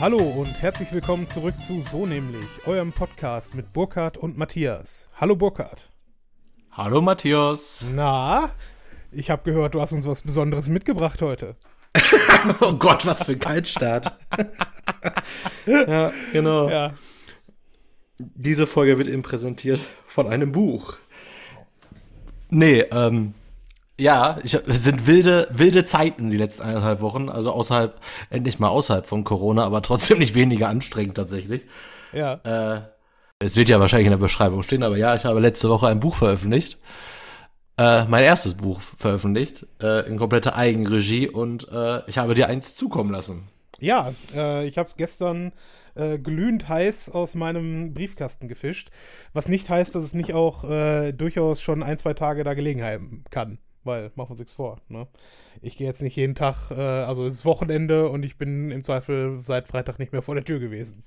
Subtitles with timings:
[0.00, 5.10] Hallo und herzlich willkommen zurück zu So nämlich, eurem Podcast mit Burkhard und Matthias.
[5.20, 5.90] Hallo Burkhard.
[6.70, 7.84] Hallo Matthias.
[7.92, 8.50] Na,
[9.12, 11.54] ich habe gehört, du hast uns was Besonderes mitgebracht heute.
[12.62, 14.16] oh Gott, was für ein Kaltstart.
[15.66, 16.70] ja, genau.
[16.70, 16.94] Ja.
[18.18, 20.96] Diese Folge wird eben präsentiert von einem Buch.
[22.48, 23.34] Nee, ähm,
[24.00, 27.28] ja, ich, es sind wilde, wilde Zeiten die letzten eineinhalb Wochen.
[27.28, 28.00] Also außerhalb,
[28.30, 31.66] endlich mal außerhalb von Corona, aber trotzdem nicht weniger anstrengend tatsächlich.
[32.12, 32.40] Ja.
[32.44, 32.80] Äh,
[33.38, 36.00] es wird ja wahrscheinlich in der Beschreibung stehen, aber ja, ich habe letzte Woche ein
[36.00, 36.78] Buch veröffentlicht.
[37.78, 42.76] Äh, mein erstes Buch veröffentlicht, äh, in kompletter Eigenregie und äh, ich habe dir eins
[42.76, 43.48] zukommen lassen.
[43.78, 45.52] Ja, äh, ich habe es gestern
[45.94, 48.90] äh, glühend heiß aus meinem Briefkasten gefischt,
[49.32, 50.64] was nicht heißt, dass es nicht auch
[51.12, 53.58] durchaus schon ein, zwei Tage da gelegen haben kann.
[53.82, 54.78] Weil, machen wir uns nichts vor.
[54.88, 55.06] Ne?
[55.62, 58.84] Ich gehe jetzt nicht jeden Tag, äh, also es ist Wochenende und ich bin im
[58.84, 61.02] Zweifel seit Freitag nicht mehr vor der Tür gewesen.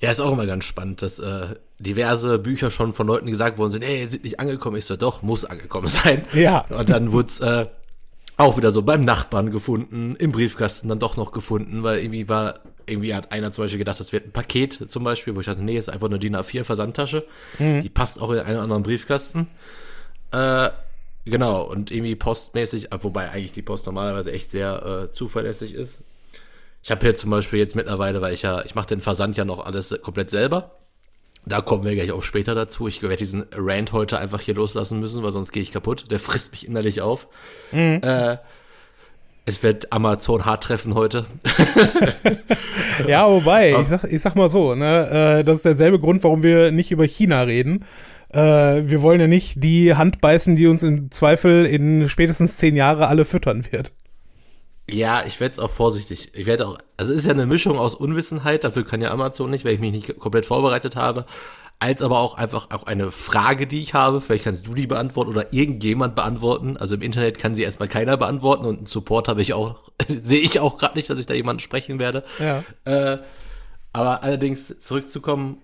[0.00, 3.70] Ja, ist auch immer ganz spannend, dass äh, diverse Bücher schon von Leuten gesagt worden
[3.70, 4.76] sind, ey, sind nicht angekommen.
[4.76, 6.26] Ich so, doch, muss angekommen sein.
[6.34, 6.66] Ja.
[6.68, 7.66] Und dann wurde es äh,
[8.36, 12.54] auch wieder so beim Nachbarn gefunden, im Briefkasten dann doch noch gefunden, weil irgendwie war,
[12.86, 15.62] irgendwie hat einer zum Beispiel gedacht, das wird ein Paket zum Beispiel, wo ich dachte,
[15.62, 17.24] nee, ist einfach eine DIN A4 Versandtasche.
[17.58, 17.82] Mhm.
[17.82, 19.46] Die passt auch in einen anderen Briefkasten.
[20.34, 20.70] Äh,
[21.24, 26.02] genau, und irgendwie postmäßig, äh, wobei eigentlich die Post normalerweise echt sehr äh, zuverlässig ist.
[26.82, 29.44] Ich habe hier zum Beispiel jetzt mittlerweile, weil ich ja, ich mache den Versand ja
[29.44, 30.72] noch alles komplett selber.
[31.46, 32.88] Da kommen wir gleich auch später dazu.
[32.88, 36.10] Ich werde diesen Rant heute einfach hier loslassen müssen, weil sonst gehe ich kaputt.
[36.10, 37.28] Der frisst mich innerlich auf.
[37.72, 38.38] Äh,
[39.46, 41.26] es wird Amazon hart treffen heute.
[43.08, 46.42] Ja, wobei, ich sag, ich sag mal so, ne, äh, das ist derselbe Grund, warum
[46.42, 47.84] wir nicht über China reden.
[48.34, 52.74] Äh, wir wollen ja nicht die Hand beißen, die uns im Zweifel in spätestens zehn
[52.74, 53.92] Jahre alle füttern wird.
[54.90, 56.32] Ja, ich werde es auch vorsichtig.
[56.34, 59.50] Ich werde auch, also es ist ja eine Mischung aus Unwissenheit, dafür kann ja Amazon
[59.50, 61.24] nicht, weil ich mich nicht komplett vorbereitet habe,
[61.78, 64.20] als aber auch einfach auch eine Frage, die ich habe.
[64.20, 66.76] Vielleicht kannst du die beantworten oder irgendjemand beantworten.
[66.76, 69.76] Also im Internet kann sie erstmal keiner beantworten und einen Support habe ich auch,
[70.08, 72.24] sehe ich auch gerade nicht, dass ich da jemanden sprechen werde.
[72.38, 72.64] Ja.
[72.84, 73.18] Äh,
[73.92, 75.58] aber allerdings zurückzukommen,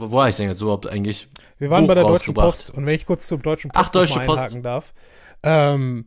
[0.00, 1.28] wo war ich denn jetzt überhaupt eigentlich?
[1.58, 2.34] Wir waren Buch bei der Deutschen.
[2.34, 4.38] Post und wenn ich kurz zur Deutschen Post Ach, Deutsche mal Post.
[4.38, 4.94] einhaken darf.
[5.42, 6.06] Ähm,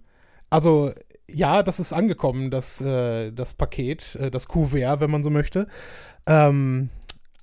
[0.49, 0.91] also,
[1.29, 5.67] ja, das ist angekommen, das, äh, das Paket, äh, das Kuvert, wenn man so möchte.
[6.27, 6.89] Ähm,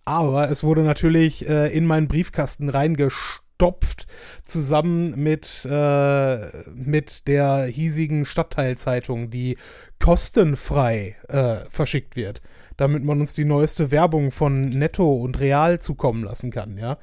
[0.04, 4.06] aber es wurde natürlich äh, in meinen Briefkasten reingestopft,
[4.44, 9.56] zusammen mit, äh, mit der hiesigen Stadtteilzeitung, die
[9.98, 12.40] kostenfrei äh, verschickt wird,
[12.80, 16.96] damit man uns die neueste Werbung von Netto und Real zukommen lassen kann, ja.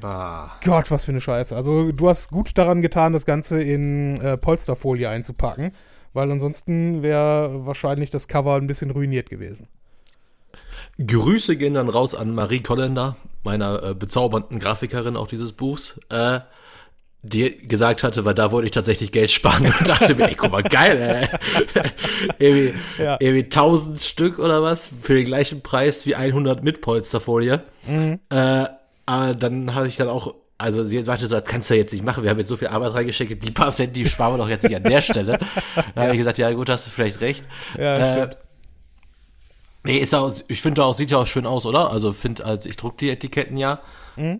[0.00, 0.52] Bah.
[0.64, 1.54] Gott, was für eine Scheiße.
[1.54, 5.72] Also du hast gut daran getan, das Ganze in äh, Polsterfolie einzupacken,
[6.14, 9.68] weil ansonsten wäre wahrscheinlich das Cover ein bisschen ruiniert gewesen.
[11.04, 16.40] Grüße gehen dann raus an Marie Kollender, meiner äh, bezaubernden Grafikerin auch dieses Buchs, äh,
[17.22, 20.52] die gesagt hatte, weil da wollte ich tatsächlich Geld sparen und dachte mir, ey, guck
[20.52, 21.82] mal, geil, ey.
[22.38, 23.16] irgendwie, Ja.
[23.20, 27.62] irgendwie 1000 Stück oder was für den gleichen Preis wie 100 mit Polsterfolie.
[27.86, 28.64] Äh,
[29.06, 32.04] aber dann habe ich dann auch, also sie sagte so, das kannst du jetzt nicht
[32.04, 34.48] machen, wir haben jetzt so viel Arbeit reingesteckt, die paar Cent, die sparen wir doch
[34.48, 35.38] jetzt nicht an der Stelle.
[35.94, 37.44] Da habe ich gesagt, ja gut, hast du vielleicht recht.
[37.78, 38.36] Ja, Äh, stimmt.
[39.82, 41.90] Nee, ist auch, ich finde auch, sieht ja auch schön aus, oder?
[41.90, 43.80] Also find, also ich druck die Etiketten ja.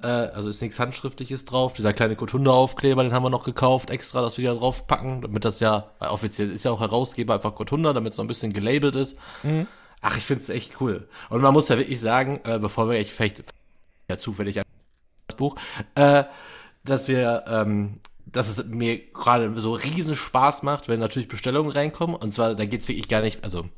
[0.02, 1.72] Äh, also ist nichts Handschriftliches drauf.
[1.72, 5.44] Dieser kleine Kotunda-Aufkleber, den haben wir noch gekauft, extra, dass wir da drauf packen, damit
[5.44, 8.52] das ja, weil offiziell ist ja auch Herausgeber einfach Kotunda, damit es noch ein bisschen
[8.52, 9.16] gelabelt ist.
[10.00, 11.08] Ach, ich finde es echt cool.
[11.28, 13.42] Und man muss ja wirklich sagen, äh, bevor wir echt vielleicht
[14.08, 14.64] ja zufällig an
[15.28, 15.56] das Buch,
[15.94, 16.24] äh,
[16.84, 22.16] dass wir, ähm, dass es mir gerade so riesen Spaß macht, wenn natürlich Bestellungen reinkommen.
[22.16, 23.68] Und zwar, da geht's wirklich gar nicht, also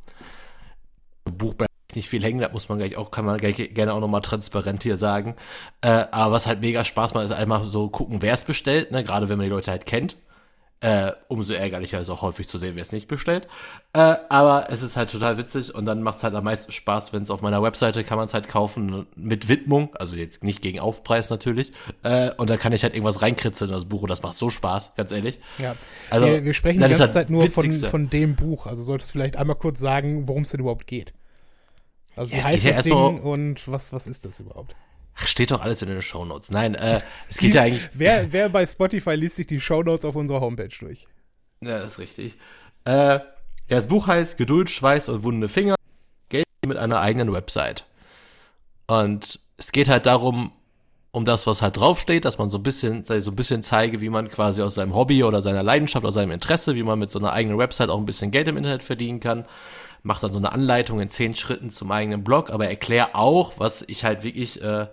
[1.24, 1.54] Buch
[1.92, 4.22] bleibt nicht viel hängen, das muss man gleich auch, kann man gleich gerne auch nochmal
[4.22, 5.36] transparent hier sagen.
[5.82, 9.04] Äh, aber was halt mega Spaß macht, ist einmal so gucken, wer es bestellt, ne?
[9.04, 10.16] gerade wenn man die Leute halt kennt.
[10.80, 13.46] Äh, umso ärgerlicher ist auch häufig zu sehen, wer es nicht bestellt.
[13.92, 17.12] Äh, aber es ist halt total witzig und dann macht es halt am meisten Spaß,
[17.12, 20.60] wenn es auf meiner Webseite kann man es halt kaufen mit Widmung, also jetzt nicht
[20.60, 21.70] gegen Aufpreis natürlich.
[22.02, 24.50] Äh, und da kann ich halt irgendwas reinkritzeln in das Buch und das macht so
[24.50, 25.38] Spaß, ganz ehrlich.
[25.58, 25.76] Ja.
[26.10, 28.66] Also, wir, wir sprechen die ganze halt Zeit nur von, von dem Buch.
[28.66, 31.12] Also solltest du vielleicht einmal kurz sagen, worum es denn überhaupt geht.
[32.16, 34.74] Also wie Ja, heißt ja das erstmal Ding und was, was ist das überhaupt?
[35.14, 36.50] Ach, steht doch alles in den Shownotes.
[36.50, 37.88] Nein, äh, es geht ja eigentlich.
[37.92, 41.06] Wer, wer bei Spotify liest sich die Shownotes auf unserer Homepage durch?
[41.60, 42.36] Ja, das ist richtig.
[42.84, 43.22] Äh, ja,
[43.68, 45.74] das Buch heißt Geduld, Schweiß und wunde Finger.
[46.28, 47.84] Geld mit einer eigenen Website.
[48.86, 50.52] Und es geht halt darum,
[51.12, 54.08] um das, was halt draufsteht, dass man so ein bisschen, so ein bisschen zeige, wie
[54.08, 57.18] man quasi aus seinem Hobby oder seiner Leidenschaft oder seinem Interesse, wie man mit so
[57.18, 59.44] einer eigenen Website auch ein bisschen Geld im Internet verdienen kann.
[60.02, 63.82] Macht dann so eine Anleitung in zehn Schritten zum eigenen Blog, aber erkläre auch, was
[63.86, 64.88] ich halt wirklich äh,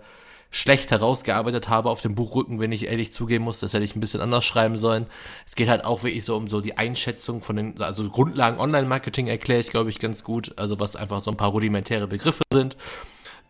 [0.50, 4.00] schlecht herausgearbeitet habe auf dem Buchrücken, wenn ich ehrlich zugeben muss, das hätte ich ein
[4.00, 5.06] bisschen anders schreiben sollen.
[5.46, 9.28] Es geht halt auch wirklich so um so die Einschätzung von den, also Grundlagen Online-Marketing
[9.28, 12.76] erkläre ich, glaube ich, ganz gut, also was einfach so ein paar rudimentäre Begriffe sind.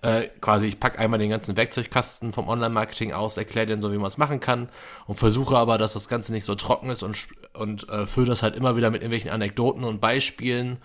[0.03, 3.99] Äh, quasi, ich packe einmal den ganzen Werkzeugkasten vom Online-Marketing aus, erkläre dann so, wie
[3.99, 4.69] man es machen kann
[5.07, 8.43] und versuche aber, dass das Ganze nicht so trocken ist und, und äh, fülle das
[8.43, 10.79] halt immer wieder mit irgendwelchen Anekdoten und Beispielen,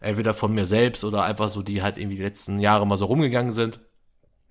[0.00, 3.06] entweder von mir selbst oder einfach so, die halt irgendwie die letzten Jahre mal so
[3.06, 3.80] rumgegangen sind.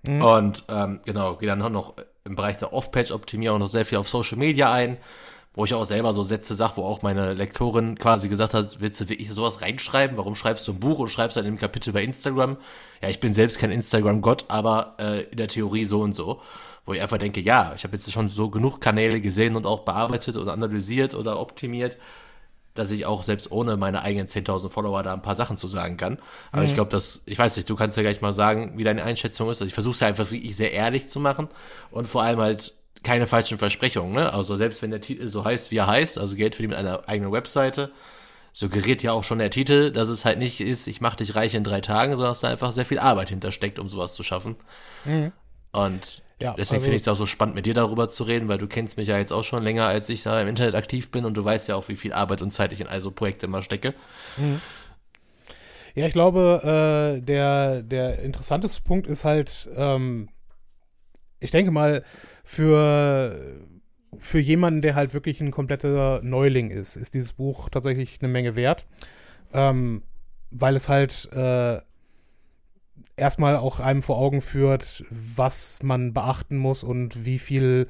[0.02, 0.22] Mhm.
[0.22, 1.94] Und ähm, genau, gehe dann noch
[2.24, 4.98] im Bereich der Off-Page-Optimierung noch sehr viel auf Social Media ein
[5.52, 9.00] wo ich auch selber so Sätze sage, wo auch meine Lektorin quasi gesagt hat, willst
[9.00, 10.16] du wirklich sowas reinschreiben?
[10.16, 12.56] Warum schreibst du ein Buch und schreibst dann im Kapitel bei Instagram?
[13.02, 16.40] Ja, ich bin selbst kein Instagram-Gott, aber äh, in der Theorie so und so.
[16.86, 19.80] Wo ich einfach denke, ja, ich habe jetzt schon so genug Kanäle gesehen und auch
[19.80, 21.98] bearbeitet oder analysiert oder optimiert,
[22.74, 25.96] dass ich auch selbst ohne meine eigenen 10.000 Follower da ein paar Sachen zu sagen
[25.96, 26.18] kann.
[26.52, 26.68] Aber mhm.
[26.68, 29.50] ich glaube, dass, ich weiß nicht, du kannst ja gleich mal sagen, wie deine Einschätzung
[29.50, 29.60] ist.
[29.60, 31.48] Also ich versuche es ja einfach wirklich sehr ehrlich zu machen
[31.90, 34.32] und vor allem halt keine falschen Versprechungen, ne?
[34.32, 36.76] Also selbst wenn der Titel so heißt, wie er heißt, also Geld für die mit
[36.76, 37.90] einer eigenen Webseite,
[38.52, 41.54] suggeriert ja auch schon der Titel, dass es halt nicht ist, ich mach dich reich
[41.54, 44.56] in drei Tagen, sondern dass da einfach sehr viel Arbeit hintersteckt, um sowas zu schaffen.
[45.04, 45.32] Mhm.
[45.72, 48.48] Und ja, deswegen also, finde ich es auch so spannend, mit dir darüber zu reden,
[48.48, 51.10] weil du kennst mich ja jetzt auch schon länger, als ich da im Internet aktiv
[51.10, 53.46] bin und du weißt ja auch, wie viel Arbeit und Zeit ich in also Projekte
[53.46, 53.94] immer stecke.
[54.36, 54.60] Mhm.
[55.94, 60.28] Ja, ich glaube, äh, der, der interessanteste Punkt ist halt, ähm,
[61.40, 62.04] ich denke mal,
[62.44, 63.60] für,
[64.16, 68.56] für jemanden, der halt wirklich ein kompletter Neuling ist, ist dieses Buch tatsächlich eine Menge
[68.56, 68.86] wert.
[69.52, 70.04] Ähm,
[70.50, 71.80] weil es halt äh,
[73.20, 77.86] erstmal auch einem vor Augen führt, was man beachten muss und wie viel,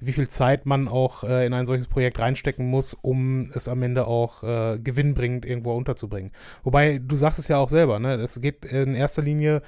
[0.00, 3.82] wie viel Zeit man auch äh, in ein solches Projekt reinstecken muss, um es am
[3.82, 6.30] Ende auch äh, gewinnbringend irgendwo unterzubringen.
[6.62, 8.14] Wobei, du sagst es ja auch selber, ne?
[8.14, 9.62] Es geht in erster Linie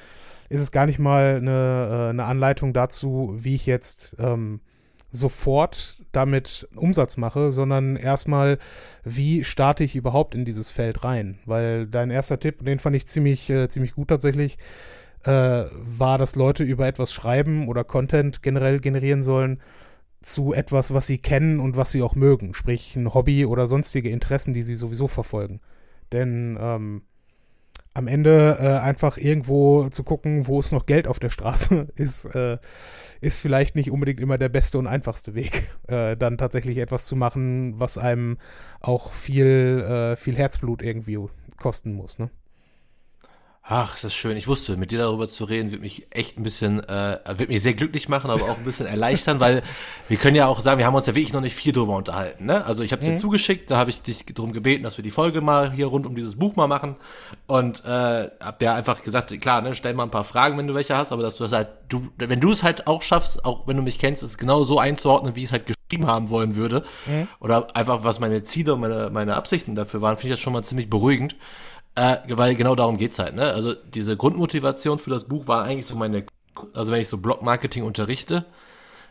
[0.50, 4.60] ist es gar nicht mal eine, äh, eine Anleitung dazu, wie ich jetzt ähm,
[5.12, 8.58] sofort damit Umsatz mache, sondern erstmal,
[9.04, 11.38] wie starte ich überhaupt in dieses Feld rein?
[11.46, 14.58] Weil dein erster Tipp, den fand ich ziemlich, äh, ziemlich gut tatsächlich,
[15.24, 19.60] äh, war, dass Leute über etwas schreiben oder Content generell generieren sollen
[20.22, 24.10] zu etwas, was sie kennen und was sie auch mögen, sprich ein Hobby oder sonstige
[24.10, 25.60] Interessen, die sie sowieso verfolgen.
[26.12, 27.02] Denn ähm,
[27.94, 32.24] am Ende äh, einfach irgendwo zu gucken, wo ist noch Geld auf der Straße, ist,
[32.34, 32.58] äh,
[33.20, 37.16] ist vielleicht nicht unbedingt immer der beste und einfachste Weg, äh, dann tatsächlich etwas zu
[37.16, 38.38] machen, was einem
[38.80, 41.18] auch viel, äh, viel Herzblut irgendwie
[41.56, 42.18] kosten muss.
[42.18, 42.30] Ne?
[43.72, 44.36] Ach, ist das schön.
[44.36, 47.62] Ich wusste, mit dir darüber zu reden, wird mich echt ein bisschen, äh, wird mich
[47.62, 49.62] sehr glücklich machen, aber auch ein bisschen erleichtern, weil
[50.08, 52.46] wir können ja auch sagen, wir haben uns ja wirklich noch nicht viel drüber unterhalten.
[52.46, 52.64] Ne?
[52.64, 53.18] Also ich habe dir mhm.
[53.18, 56.16] zugeschickt, da habe ich dich darum gebeten, dass wir die Folge mal hier rund um
[56.16, 56.96] dieses Buch mal machen
[57.46, 60.74] und äh, hab ja einfach gesagt, klar, ne, stell mal ein paar Fragen, wenn du
[60.74, 63.68] welche hast, aber dass du das halt, du, wenn du es halt auch schaffst, auch
[63.68, 66.56] wenn du mich kennst, ist genau so einzuordnen, wie ich es halt geschrieben haben wollen
[66.56, 67.28] würde mhm.
[67.38, 70.54] oder einfach was meine Ziele und meine, meine Absichten dafür waren, finde ich das schon
[70.54, 71.36] mal ziemlich beruhigend.
[71.94, 73.52] Äh, weil genau darum geht's halt, ne?
[73.52, 76.24] Also diese Grundmotivation für das Buch war eigentlich so meine,
[76.72, 78.46] also wenn ich so Blog-Marketing unterrichte,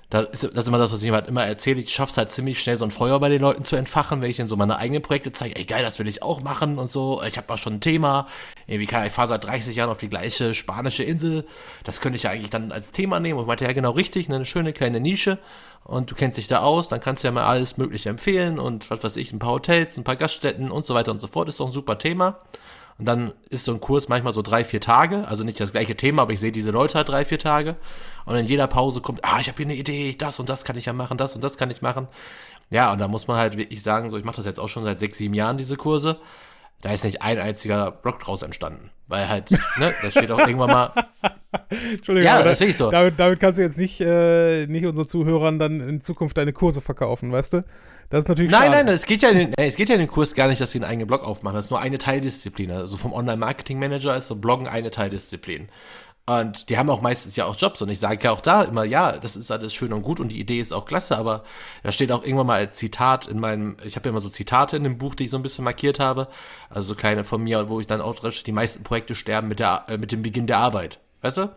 [0.10, 1.80] da ist, das ist immer das, was ich halt immer erzähle.
[1.82, 4.38] Ich schaff's halt ziemlich schnell, so ein Feuer bei den Leuten zu entfachen, wenn ich
[4.38, 5.56] denen so meine eigenen Projekte zeige.
[5.56, 7.22] Ey, geil, das will ich auch machen und so.
[7.24, 8.28] Ich habe mal schon ein Thema.
[8.66, 11.46] Irgendwie kann ich fahre seit 30 Jahren auf die gleiche spanische Insel.
[11.84, 13.38] Das könnte ich ja eigentlich dann als Thema nehmen.
[13.38, 15.38] Und ich meinte, ja, genau richtig, eine schöne kleine Nische.
[15.84, 18.89] Und du kennst dich da aus, dann kannst du ja mal alles Mögliche empfehlen und
[18.92, 21.50] was weiß ich, ein paar Hotels, ein paar Gaststätten und so weiter und so fort.
[21.50, 22.39] Ist doch ein super Thema.
[23.00, 25.25] Und dann ist so ein Kurs manchmal so drei, vier Tage.
[25.27, 27.77] Also nicht das gleiche Thema, aber ich sehe diese Leute halt drei, vier Tage.
[28.25, 30.77] Und in jeder Pause kommt, ah, ich habe hier eine Idee, das und das kann
[30.77, 32.10] ich ja machen, das und das kann ich machen.
[32.70, 34.84] Ja, und da muss man halt wirklich sagen, so ich mache das jetzt auch schon
[34.84, 36.20] seit sechs, sieben Jahren, diese Kurse.
[36.82, 38.91] Da ist nicht ein einziger Blog draus entstanden.
[39.08, 40.91] Weil halt, ne, das steht auch irgendwann mal.
[41.70, 42.91] Entschuldigung, ja, das finde ich so.
[42.91, 46.79] Damit, damit kannst du jetzt nicht, äh, nicht unseren Zuhörern dann in Zukunft deine Kurse
[46.82, 47.63] verkaufen, weißt du?
[48.10, 48.86] Das ist natürlich Nein, schade.
[48.86, 50.72] nein, es geht ja in den, es geht ja in den Kurs gar nicht, dass
[50.72, 51.56] sie einen eigenen Blog aufmachen.
[51.56, 52.72] Das ist nur eine Teildisziplin.
[52.72, 55.70] Also vom Online-Marketing-Manager ist so Bloggen eine Teildisziplin.
[56.25, 57.82] Und die haben auch meistens ja auch Jobs.
[57.82, 60.32] Und ich sage ja auch da immer, ja, das ist alles schön und gut und
[60.32, 61.44] die Idee ist auch klasse, aber
[61.82, 64.78] da steht auch irgendwann mal als Zitat in meinem, ich habe ja immer so Zitate
[64.78, 66.28] in dem Buch, die ich so ein bisschen markiert habe.
[66.70, 69.60] Also so kleine von mir, wo ich dann auch drin die meisten Projekte sterben mit,
[69.60, 71.00] der, äh, mit dem Beginn der Arbeit.
[71.22, 71.50] Weißt du?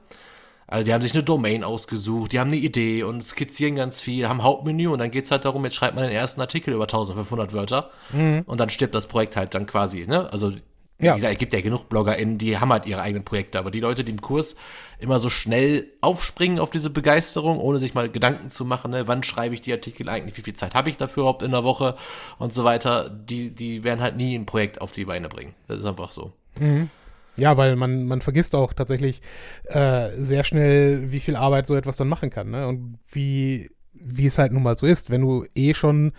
[0.73, 4.27] Also die haben sich eine Domain ausgesucht, die haben eine Idee und skizzieren ganz viel,
[4.27, 6.85] haben Hauptmenü und dann geht es halt darum, jetzt schreibt man den ersten Artikel über
[6.85, 8.43] 1500 Wörter mhm.
[8.47, 10.33] und dann stirbt das Projekt halt dann quasi, ne?
[10.33, 10.51] Also
[10.99, 11.13] Ja.
[11.13, 13.81] Wie gesagt, es gibt ja genug BloggerInnen, die haben halt ihre eigenen Projekte, aber die
[13.81, 14.57] Leute, die im Kurs
[14.99, 19.25] immer so schnell aufspringen auf diese Begeisterung, ohne sich mal Gedanken zu machen, ne, wann
[19.25, 21.97] schreibe ich die Artikel eigentlich, wie viel Zeit habe ich dafür überhaupt in der Woche
[22.39, 25.55] und so weiter, die, die werden halt nie ein Projekt auf die Beine bringen.
[25.67, 26.33] Das ist einfach so.
[26.59, 26.89] Mhm.
[27.37, 29.23] Ja, weil man, man vergisst auch tatsächlich
[29.65, 32.69] äh, sehr schnell, wie viel Arbeit so etwas dann machen kann, ne?
[32.69, 36.13] Und wie, wie es halt nun mal so ist, wenn du eh schon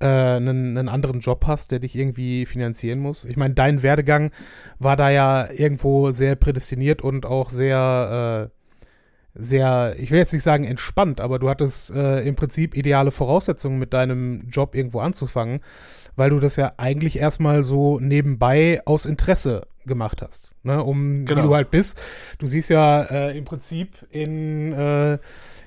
[0.00, 3.24] äh, einen, einen anderen Job hast, der dich irgendwie finanzieren muss.
[3.24, 4.30] Ich meine, dein Werdegang
[4.78, 8.59] war da ja irgendwo sehr prädestiniert und auch sehr, äh,
[9.34, 13.78] sehr, ich will jetzt nicht sagen entspannt, aber du hattest äh, im Prinzip ideale Voraussetzungen
[13.78, 15.60] mit deinem Job irgendwo anzufangen,
[16.16, 21.42] weil du das ja eigentlich erstmal so nebenbei aus Interesse gemacht hast, ne, um genau.
[21.42, 21.98] wie du halt bist.
[22.38, 25.18] Du siehst ja äh, im Prinzip in äh,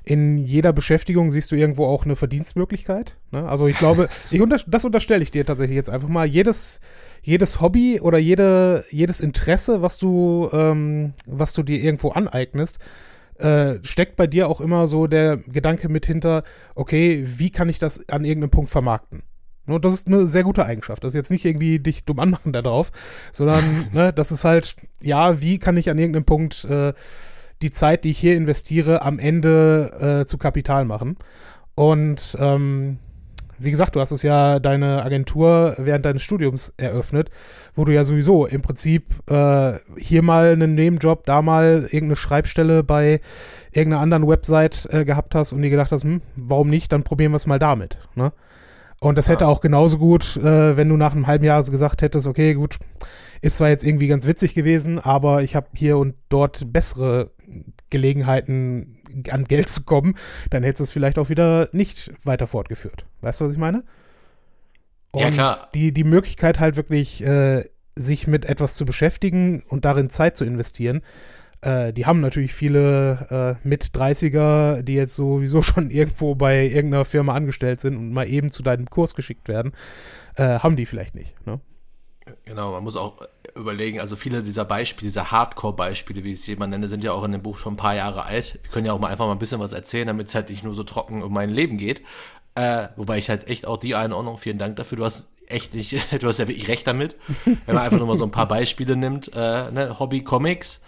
[0.05, 3.17] in jeder Beschäftigung siehst du irgendwo auch eine Verdienstmöglichkeit.
[3.31, 3.47] Ne?
[3.47, 6.25] Also ich glaube, ich unter, das unterstelle ich dir tatsächlich jetzt einfach mal.
[6.25, 6.81] Jedes,
[7.21, 12.79] jedes Hobby oder jede, jedes Interesse, was du, ähm, was du dir irgendwo aneignest,
[13.37, 16.43] äh, steckt bei dir auch immer so der Gedanke mit hinter,
[16.75, 19.23] okay, wie kann ich das an irgendeinem Punkt vermarkten?
[19.65, 21.03] Und das ist eine sehr gute Eigenschaft.
[21.03, 22.91] Das ist jetzt nicht irgendwie dich dumm anmachen darauf,
[23.31, 26.93] sondern ne, das ist halt, ja, wie kann ich an irgendeinem Punkt äh,
[27.61, 31.17] die Zeit, die ich hier investiere, am Ende äh, zu Kapital machen.
[31.75, 32.99] Und ähm,
[33.63, 37.29] wie gesagt, du hast es ja deine Agentur während deines Studiums eröffnet,
[37.75, 42.83] wo du ja sowieso im Prinzip äh, hier mal einen Nebenjob, da mal irgendeine Schreibstelle
[42.83, 43.21] bei
[43.71, 47.31] irgendeiner anderen Website äh, gehabt hast und dir gedacht hast, hm, warum nicht, dann probieren
[47.31, 47.97] wir es mal damit.
[48.15, 48.31] Ne?
[48.99, 52.25] Und das hätte auch genauso gut, äh, wenn du nach einem halben Jahr gesagt hättest,
[52.25, 52.77] okay, gut,
[53.41, 57.31] ist zwar jetzt irgendwie ganz witzig gewesen, aber ich habe hier und dort bessere
[57.89, 60.15] Gelegenheiten an Geld zu kommen,
[60.49, 63.05] dann hättest du es vielleicht auch wieder nicht weiter fortgeführt.
[63.21, 63.83] Weißt du, was ich meine?
[65.11, 65.69] Und ja, klar.
[65.73, 70.45] Die, die Möglichkeit halt wirklich, äh, sich mit etwas zu beschäftigen und darin Zeit zu
[70.45, 71.01] investieren,
[71.61, 77.05] äh, die haben natürlich viele äh, mit 30er, die jetzt sowieso schon irgendwo bei irgendeiner
[77.05, 79.73] Firma angestellt sind und mal eben zu deinem Kurs geschickt werden,
[80.35, 81.35] äh, haben die vielleicht nicht.
[81.45, 81.59] Ne?
[82.45, 83.21] Genau, man muss auch
[83.55, 87.23] überlegen, also viele dieser Beispiele, diese Hardcore-Beispiele, wie ich es jemand nenne, sind ja auch
[87.23, 88.59] in dem Buch schon ein paar Jahre alt.
[88.61, 90.63] Wir können ja auch mal einfach mal ein bisschen was erzählen, damit es halt nicht
[90.63, 92.01] nur so trocken um mein Leben geht.
[92.55, 95.93] Äh, wobei ich halt echt auch die Einordnung, vielen Dank dafür, du hast echt nicht,
[96.21, 97.15] du hast ja wirklich recht damit.
[97.45, 100.79] Wenn man einfach nur mal so ein paar Beispiele nimmt, äh, ne, Hobby Comics,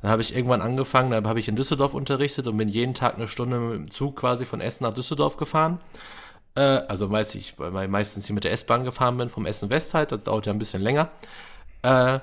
[0.00, 3.14] dann habe ich irgendwann angefangen, dann habe ich in Düsseldorf unterrichtet und bin jeden Tag
[3.14, 5.80] eine Stunde mit dem Zug quasi von Essen nach Düsseldorf gefahren.
[6.54, 9.70] Äh, also meist ich, weil ich meistens hier mit der S-Bahn gefahren bin, vom Essen
[9.70, 11.10] West halt, das dauert ja ein bisschen länger.
[11.82, 12.20] Äh,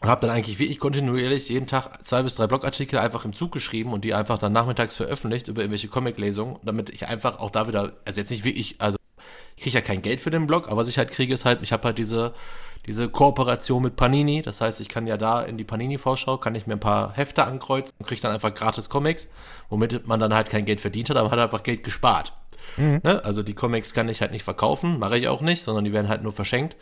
[0.00, 3.52] und habe dann eigentlich wirklich kontinuierlich jeden Tag zwei bis drei Blogartikel einfach im Zug
[3.52, 7.68] geschrieben und die einfach dann nachmittags veröffentlicht über irgendwelche Comic-Lesungen, damit ich einfach auch da
[7.68, 8.98] wieder, also jetzt nicht wirklich, also
[9.54, 11.62] ich kriege ja kein Geld für den Blog, aber was ich halt kriege, ist halt,
[11.62, 12.34] ich habe halt diese
[12.86, 14.42] diese Kooperation mit Panini.
[14.42, 17.44] Das heißt, ich kann ja da in die Panini-Vorschau, kann ich mir ein paar Hefte
[17.44, 19.28] ankreuzen und kriege dann einfach gratis Comics,
[19.68, 22.32] womit man dann halt kein Geld verdient hat, aber hat einfach Geld gespart.
[22.76, 23.00] Mhm.
[23.02, 23.24] Ne?
[23.24, 26.08] Also die Comics kann ich halt nicht verkaufen, mache ich auch nicht, sondern die werden
[26.08, 26.76] halt nur verschenkt.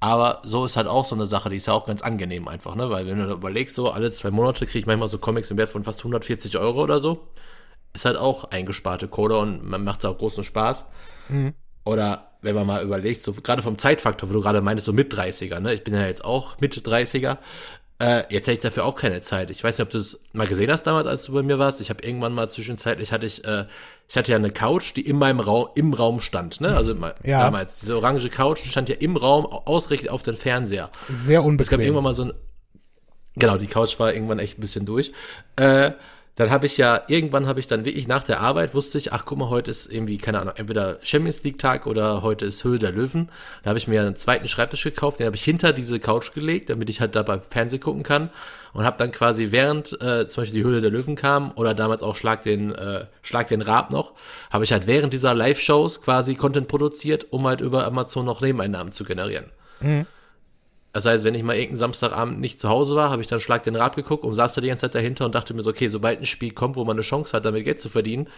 [0.00, 2.74] Aber so ist halt auch so eine Sache, die ist ja auch ganz angenehm einfach,
[2.74, 2.88] ne?
[2.88, 5.58] Weil wenn du da überlegst, so alle zwei Monate kriege ich manchmal so Comics im
[5.58, 7.28] Wert von fast 140 Euro oder so.
[7.92, 10.86] Ist halt auch eingesparte Kohle und man macht es auch großen Spaß.
[11.28, 11.52] Mhm.
[11.84, 15.12] Oder wenn man mal überlegt, so gerade vom Zeitfaktor, wo du gerade meintest, so mit
[15.12, 15.74] 30er, ne?
[15.74, 17.36] Ich bin ja jetzt auch mit 30er.
[18.00, 19.50] Äh, jetzt hätte ich dafür auch keine Zeit.
[19.50, 21.82] Ich weiß nicht, ob du es mal gesehen hast damals, als du bei mir warst.
[21.82, 23.66] Ich habe irgendwann mal zwischenzeitlich hatte ich, äh,
[24.08, 26.74] ich hatte ja eine Couch, die in meinem Raum, im Raum stand, ne?
[26.74, 27.40] Also ja.
[27.40, 30.88] damals, diese orange Couch stand ja im Raum, ausgerichtet auf den Fernseher.
[31.12, 31.62] Sehr unbequem.
[31.62, 32.32] Es gab irgendwann mal so ein,
[33.36, 35.12] genau, die Couch war irgendwann echt ein bisschen durch.
[35.56, 35.90] Äh,
[36.40, 39.26] dann habe ich ja, irgendwann habe ich dann wirklich nach der Arbeit, wusste ich, ach
[39.26, 42.78] guck mal, heute ist irgendwie, keine Ahnung, entweder Champions League Tag oder heute ist Höhe
[42.78, 43.28] der Löwen.
[43.62, 46.70] Da habe ich mir einen zweiten Schreibtisch gekauft, den habe ich hinter diese Couch gelegt,
[46.70, 48.30] damit ich halt dabei Fernsehen gucken kann.
[48.72, 52.02] Und habe dann quasi während äh, zum Beispiel die Höhle der Löwen kam oder damals
[52.02, 54.14] auch Schlag den, äh, Schlag den Rab noch,
[54.50, 58.92] habe ich halt während dieser Live-Shows quasi Content produziert, um halt über Amazon noch Nebeneinnahmen
[58.92, 59.46] zu generieren.
[59.80, 60.06] Mhm.
[60.92, 63.62] Das heißt, wenn ich mal irgendeinen Samstagabend nicht zu Hause war, habe ich dann Schlag
[63.62, 65.88] den Rad geguckt und saß da die ganze Zeit dahinter und dachte mir so, okay,
[65.88, 68.28] sobald ein Spiel kommt, wo man eine Chance hat, damit Geld zu verdienen,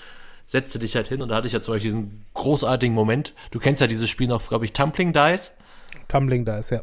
[0.45, 3.33] setzte dich halt hin und da hatte ich ja zum Beispiel diesen großartigen Moment.
[3.53, 5.53] Du kennst ja dieses Spiel noch, glaube ich, Tumbling Dice.
[6.09, 6.83] Tumbling Dice, ja.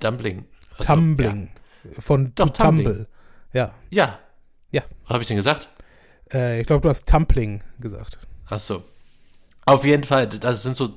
[0.00, 0.46] Dumpling.
[0.78, 1.50] Achso, Tumbling.
[1.84, 2.00] Ja.
[2.00, 2.86] Von Doch, Tumbling.
[2.86, 3.06] Tumble.
[3.52, 3.74] Ja.
[3.90, 4.18] Ja.
[4.70, 4.82] Ja.
[5.04, 5.68] Was habe ich denn gesagt?
[6.32, 8.18] Äh, ich glaube, du hast Tumbling gesagt.
[8.48, 8.82] Ach so.
[9.66, 10.96] Auf jeden Fall, das sind so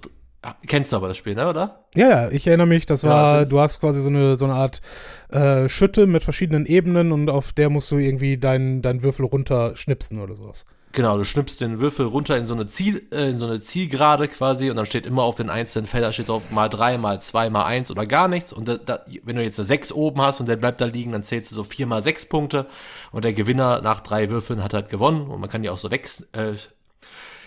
[0.68, 1.86] kennst du aber das Spiel, ne, oder?
[1.96, 4.54] Ja, ja, ich erinnere mich, das war, ja, du hast quasi so eine, so eine
[4.54, 4.82] Art
[5.30, 10.20] äh, Schütte mit verschiedenen Ebenen und auf der musst du irgendwie deinen dein Würfel runterschnipsen
[10.22, 10.66] oder sowas.
[10.94, 14.28] Genau, du schnippst den Würfel runter in so eine Ziel, äh, in so eine Zielgerade
[14.28, 17.50] quasi und dann steht immer auf den einzelnen Feldern steht drauf mal drei, mal zwei,
[17.50, 18.54] mal eins oder gar nichts.
[18.54, 21.12] Und da, da, wenn du jetzt eine sechs oben hast und der bleibt da liegen,
[21.12, 22.66] dann zählst du so vier mal sechs Punkte
[23.12, 25.92] und der Gewinner nach drei Würfeln hat halt gewonnen und man kann die auch so
[25.92, 26.54] weg äh,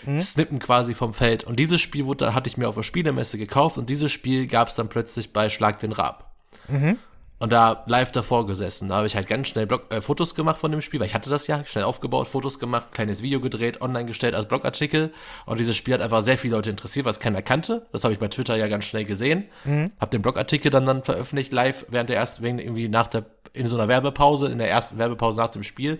[0.04, 0.21] mhm.
[0.21, 1.45] snippen quasi vom Feld.
[1.45, 4.69] Und dieses Spiel wurde, hatte ich mir auf der Spielemesse gekauft und dieses Spiel gab
[4.69, 6.30] es dann plötzlich bei Schlag den Rab.
[6.69, 6.99] Mhm.
[7.40, 8.90] Und da live davor gesessen.
[8.90, 11.14] Da habe ich halt ganz schnell Blog, äh, Fotos gemacht von dem Spiel, weil ich
[11.14, 15.11] hatte das ja, schnell aufgebaut, Fotos gemacht, kleines Video gedreht, online gestellt als Blogartikel.
[15.47, 17.87] Und dieses Spiel hat einfach sehr viele Leute interessiert, was keiner kannte.
[17.92, 19.47] Das habe ich bei Twitter ja ganz schnell gesehen.
[19.64, 19.90] Mhm.
[19.99, 23.78] Habe den Blogartikel dann, dann veröffentlicht, live während der ersten, irgendwie nach der, in so
[23.78, 25.99] einer Werbepause, in der ersten Werbepause nach dem Spiel.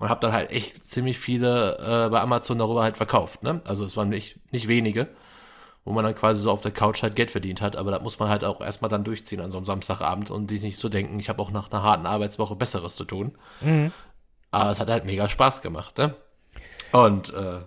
[0.00, 3.44] Und habe dann halt echt ziemlich viele äh, bei Amazon darüber halt verkauft.
[3.44, 3.60] Ne?
[3.64, 5.06] Also es waren nicht, nicht wenige
[5.84, 7.76] wo man dann quasi so auf der Couch halt Geld verdient hat.
[7.76, 10.58] Aber da muss man halt auch erstmal dann durchziehen an so einem Samstagabend und die
[10.58, 13.32] nicht so denken, ich habe auch nach einer harten Arbeitswoche Besseres zu tun.
[13.60, 13.92] Mhm.
[14.50, 16.14] Aber es hat halt mega Spaß gemacht, ne?
[16.92, 17.60] Und äh,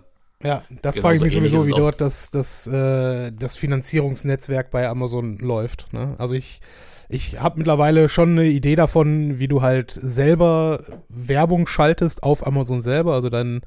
[0.46, 4.86] ja, das genau frage ich mich sowieso, wie dort das, das, äh, das Finanzierungsnetzwerk bei
[4.86, 5.90] Amazon läuft.
[5.92, 6.14] Ne?
[6.18, 6.60] Also ich,
[7.08, 12.82] ich habe mittlerweile schon eine Idee davon, wie du halt selber Werbung schaltest auf Amazon
[12.82, 13.62] selber, also deinen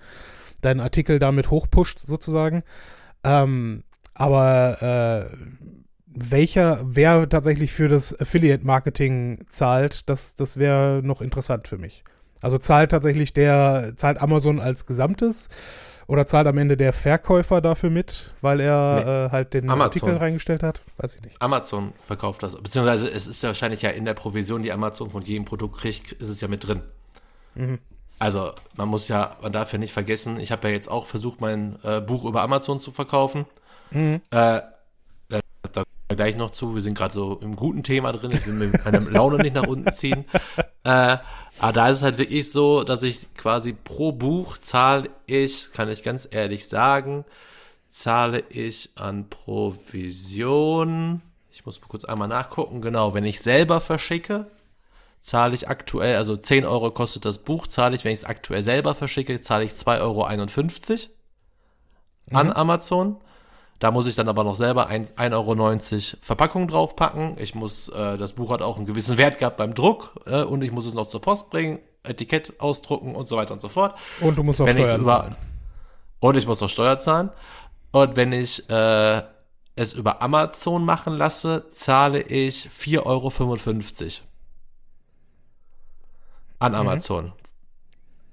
[0.62, 2.64] deinen Artikel damit hochpusht sozusagen.
[3.24, 5.38] Ähm, aber äh,
[6.08, 12.04] welcher, wer tatsächlich für das Affiliate-Marketing zahlt, das, das wäre noch interessant für mich.
[12.42, 15.50] Also zahlt tatsächlich der, zahlt Amazon als Gesamtes
[16.08, 19.26] oder zahlt am Ende der Verkäufer dafür mit, weil er nee.
[19.26, 19.82] äh, halt den Amazon.
[19.82, 20.82] Artikel reingestellt hat?
[20.98, 21.42] Weiß ich nicht.
[21.42, 22.56] Amazon verkauft das.
[22.56, 26.14] Beziehungsweise es ist ja wahrscheinlich ja in der Provision, die Amazon von jedem Produkt kriegt,
[26.14, 26.82] ist es ja mit drin.
[27.56, 27.80] Mhm.
[28.20, 31.42] Also man muss ja, man darf ja nicht vergessen, ich habe ja jetzt auch versucht,
[31.42, 33.46] mein äh, Buch über Amazon zu verkaufen.
[33.92, 34.22] Mhm.
[34.32, 34.62] Äh,
[36.16, 36.74] gleich noch zu.
[36.74, 38.32] Wir sind gerade so im guten Thema drin.
[38.32, 40.26] Ich will mir meine Laune nicht nach unten ziehen.
[40.84, 41.18] Äh,
[41.60, 45.90] aber da ist es halt wirklich so, dass ich quasi pro Buch zahle ich, kann
[45.90, 47.26] ich ganz ehrlich sagen,
[47.90, 51.22] zahle ich an Provision.
[51.52, 52.82] Ich muss kurz einmal nachgucken.
[52.82, 54.48] Genau, wenn ich selber verschicke,
[55.20, 58.64] zahle ich aktuell, also 10 Euro kostet das Buch, zahle ich, wenn ich es aktuell
[58.64, 60.24] selber verschicke, zahle ich 2,51 Euro
[62.32, 62.54] an mhm.
[62.54, 63.18] Amazon.
[63.80, 67.36] Da muss ich dann aber noch selber 1,90 Euro Verpackung draufpacken.
[67.38, 70.64] Ich muss, äh, das Buch hat auch einen gewissen Wert gehabt beim Druck äh, und
[70.64, 73.96] ich muss es noch zur Post bringen, Etikett ausdrucken und so weiter und so fort.
[74.20, 75.36] Und du musst auch Steuern über, zahlen.
[76.20, 77.30] Und ich muss auch Steuer zahlen.
[77.92, 79.22] Und wenn ich äh,
[79.76, 83.32] es über Amazon machen lasse, zahle ich 4,55 Euro
[86.60, 86.78] an mhm.
[86.78, 87.26] Amazon.
[87.26, 87.32] Mhm.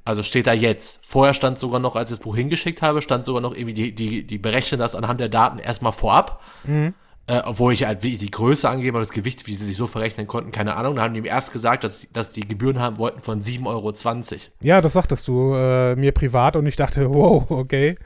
[0.04, 1.00] Also steht da jetzt.
[1.02, 3.94] Vorher stand sogar noch, als ich das Buch hingeschickt habe, stand sogar noch irgendwie, die,
[3.94, 6.42] die, die berechnen das anhand der Daten erstmal vorab.
[6.64, 6.94] Mhm.
[7.26, 10.50] Äh, obwohl ich halt die Größe angebe, das Gewicht, wie sie sich so verrechnen konnten,
[10.50, 10.96] keine Ahnung.
[10.96, 13.94] Da haben die mir erst gesagt, dass, dass die Gebühren haben wollten von 7,20 Euro.
[14.60, 17.96] Ja, das sagtest du äh, mir privat und ich dachte, wow, okay.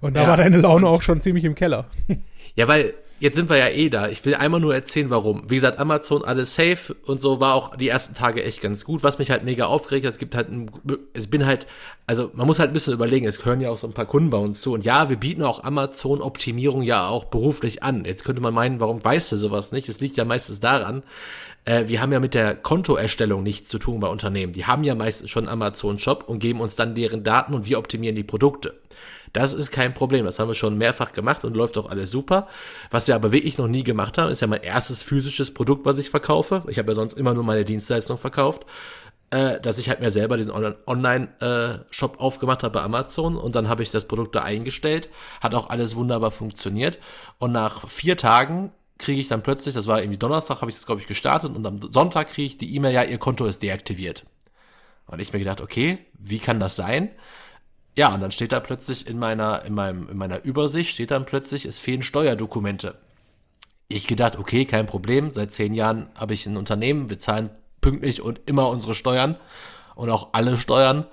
[0.00, 1.86] Und da ja, war deine Laune auch schon ziemlich im Keller.
[2.54, 4.08] Ja, weil jetzt sind wir ja eh da.
[4.08, 5.48] Ich will einmal nur erzählen, warum.
[5.48, 9.04] Wie gesagt, Amazon alles safe und so war auch die ersten Tage echt ganz gut.
[9.04, 10.70] Was mich halt mega aufgeregt hat, es gibt halt, ein,
[11.14, 11.68] es bin halt,
[12.08, 14.30] also man muss halt ein bisschen überlegen, es hören ja auch so ein paar Kunden
[14.30, 14.72] bei uns zu.
[14.72, 18.04] Und ja, wir bieten auch Amazon-Optimierung ja auch beruflich an.
[18.04, 19.88] Jetzt könnte man meinen, warum weißt du sowas nicht?
[19.88, 21.04] Es liegt ja meistens daran,
[21.64, 24.52] äh, wir haben ja mit der Kontoerstellung nichts zu tun bei Unternehmen.
[24.52, 28.16] Die haben ja meistens schon Amazon-Shop und geben uns dann deren Daten und wir optimieren
[28.16, 28.74] die Produkte.
[29.32, 30.24] Das ist kein Problem.
[30.24, 32.48] Das haben wir schon mehrfach gemacht und läuft auch alles super.
[32.90, 35.98] Was wir aber wirklich noch nie gemacht haben, ist ja mein erstes physisches Produkt, was
[35.98, 36.62] ich verkaufe.
[36.68, 38.66] Ich habe ja sonst immer nur meine Dienstleistung verkauft.
[39.30, 43.66] Äh, dass ich halt mir selber diesen Online-Shop äh, aufgemacht habe bei Amazon und dann
[43.66, 45.08] habe ich das Produkt da eingestellt.
[45.40, 46.98] Hat auch alles wunderbar funktioniert.
[47.38, 50.84] Und nach vier Tagen kriege ich dann plötzlich, das war irgendwie Donnerstag, habe ich das,
[50.84, 54.26] glaube ich, gestartet und am Sonntag kriege ich die E-Mail, ja, Ihr Konto ist deaktiviert.
[55.06, 57.10] Und ich mir gedacht, okay, wie kann das sein?
[57.96, 61.26] Ja, und dann steht da plötzlich in meiner, in meinem, in meiner Übersicht steht dann
[61.26, 62.94] plötzlich, es fehlen Steuerdokumente.
[63.88, 65.32] Ich gedacht, okay, kein Problem.
[65.32, 67.50] Seit zehn Jahren habe ich ein Unternehmen, wir zahlen
[67.82, 69.36] pünktlich und immer unsere Steuern
[69.94, 71.06] und auch alle Steuern.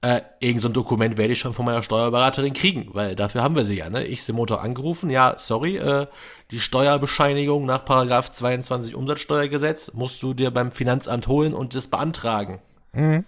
[0.00, 3.54] Äh, irgend so ein Dokument werde ich schon von meiner Steuerberaterin kriegen, weil dafür haben
[3.54, 3.90] wir sie ja.
[3.90, 4.04] Ne?
[4.04, 6.06] Ich Motor angerufen, ja, sorry, äh,
[6.50, 12.60] die Steuerbescheinigung nach Paragraph 22 Umsatzsteuergesetz musst du dir beim Finanzamt holen und das beantragen.
[12.92, 13.24] Mhm.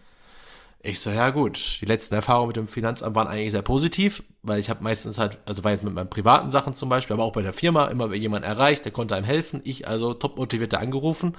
[0.86, 4.58] Ich so, ja gut, die letzten Erfahrungen mit dem Finanzamt waren eigentlich sehr positiv, weil
[4.58, 7.32] ich habe meistens halt, also war jetzt mit meinen privaten Sachen zum Beispiel, aber auch
[7.32, 11.38] bei der Firma, immer jemand erreicht, der konnte einem helfen, ich also top motivierter angerufen.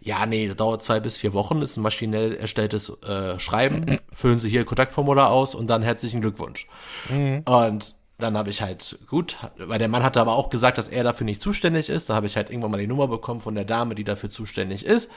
[0.00, 4.38] Ja, nee, das dauert zwei bis vier Wochen, ist ein maschinell erstelltes äh, Schreiben, füllen
[4.38, 6.66] Sie hier Kontaktformular aus und dann herzlichen Glückwunsch.
[7.10, 7.42] Mhm.
[7.44, 11.04] Und dann habe ich halt, gut, weil der Mann hatte aber auch gesagt, dass er
[11.04, 13.66] dafür nicht zuständig ist, da habe ich halt irgendwann mal die Nummer bekommen von der
[13.66, 15.10] Dame, die dafür zuständig ist,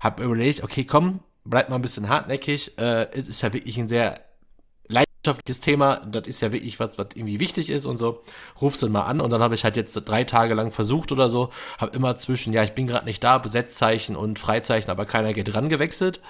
[0.00, 2.78] habe überlegt, okay, komm, bleibt mal ein bisschen hartnäckig.
[2.78, 4.20] Äh, ist ja wirklich ein sehr
[5.22, 8.22] wirtschaftliches Thema, das ist ja wirklich was, was irgendwie wichtig ist und so,
[8.60, 11.28] rufst du mal an und dann habe ich halt jetzt drei Tage lang versucht oder
[11.28, 15.32] so, habe immer zwischen, ja, ich bin gerade nicht da, Besetzzeichen und Freizeichen, aber keiner
[15.32, 16.20] geht dran gewechselt.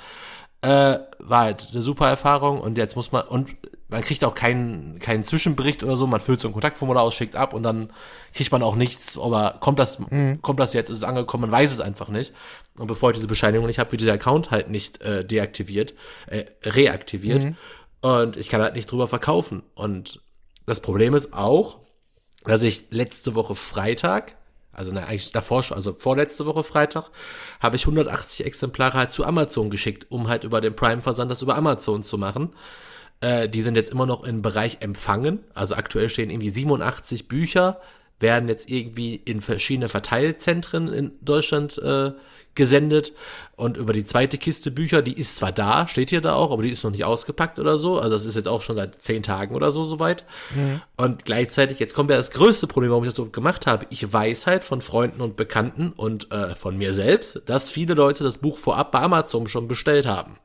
[0.60, 3.56] Äh, war halt eine super Erfahrung und jetzt muss man, und
[3.88, 7.34] man kriegt auch keinen, keinen Zwischenbericht oder so, man füllt so ein Kontaktformular aus, schickt
[7.34, 7.90] ab und dann
[8.34, 10.40] kriegt man auch nichts, aber kommt das, mhm.
[10.42, 12.32] kommt das jetzt, ist es angekommen, man weiß es einfach nicht.
[12.76, 15.94] Und bevor ich diese Bescheinigung nicht habe, wird dieser Account halt nicht äh, deaktiviert,
[16.26, 17.44] äh, reaktiviert.
[17.44, 17.56] Mhm.
[18.00, 19.62] Und ich kann halt nicht drüber verkaufen.
[19.74, 20.20] Und
[20.66, 21.78] das Problem ist auch,
[22.44, 24.36] dass ich letzte Woche Freitag,
[24.72, 27.10] also ne, eigentlich davor schon, also vorletzte Woche Freitag,
[27.60, 31.56] habe ich 180 Exemplare halt zu Amazon geschickt, um halt über den Prime-Versand das über
[31.56, 32.54] Amazon zu machen.
[33.20, 35.44] Äh, die sind jetzt immer noch im Bereich empfangen.
[35.54, 37.80] Also aktuell stehen irgendwie 87 Bücher,
[38.22, 42.12] werden jetzt irgendwie in verschiedene Verteilzentren in Deutschland äh,
[42.54, 43.12] gesendet.
[43.56, 46.62] Und über die zweite Kiste Bücher, die ist zwar da, steht hier da auch, aber
[46.62, 47.98] die ist noch nicht ausgepackt oder so.
[47.98, 50.24] Also das ist jetzt auch schon seit zehn Tagen oder so soweit.
[50.54, 50.80] Mhm.
[50.96, 53.86] Und gleichzeitig, jetzt kommt ja das größte Problem, warum ich das so gemacht habe.
[53.90, 58.24] Ich weiß halt von Freunden und Bekannten und äh, von mir selbst, dass viele Leute
[58.24, 60.38] das Buch vorab bei Amazon schon bestellt haben.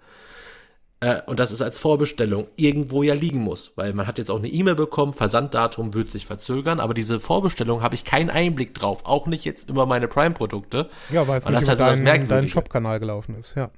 [1.00, 4.40] Äh, und das ist als Vorbestellung irgendwo ja liegen muss, weil man hat jetzt auch
[4.40, 9.06] eine E-Mail bekommen, Versanddatum wird sich verzögern, aber diese Vorbestellung habe ich keinen Einblick drauf,
[9.06, 10.90] auch nicht jetzt über meine Prime-Produkte.
[11.12, 13.70] Ja, weil es nicht über halt deinen, deinen Shop-Kanal gelaufen ist, ja.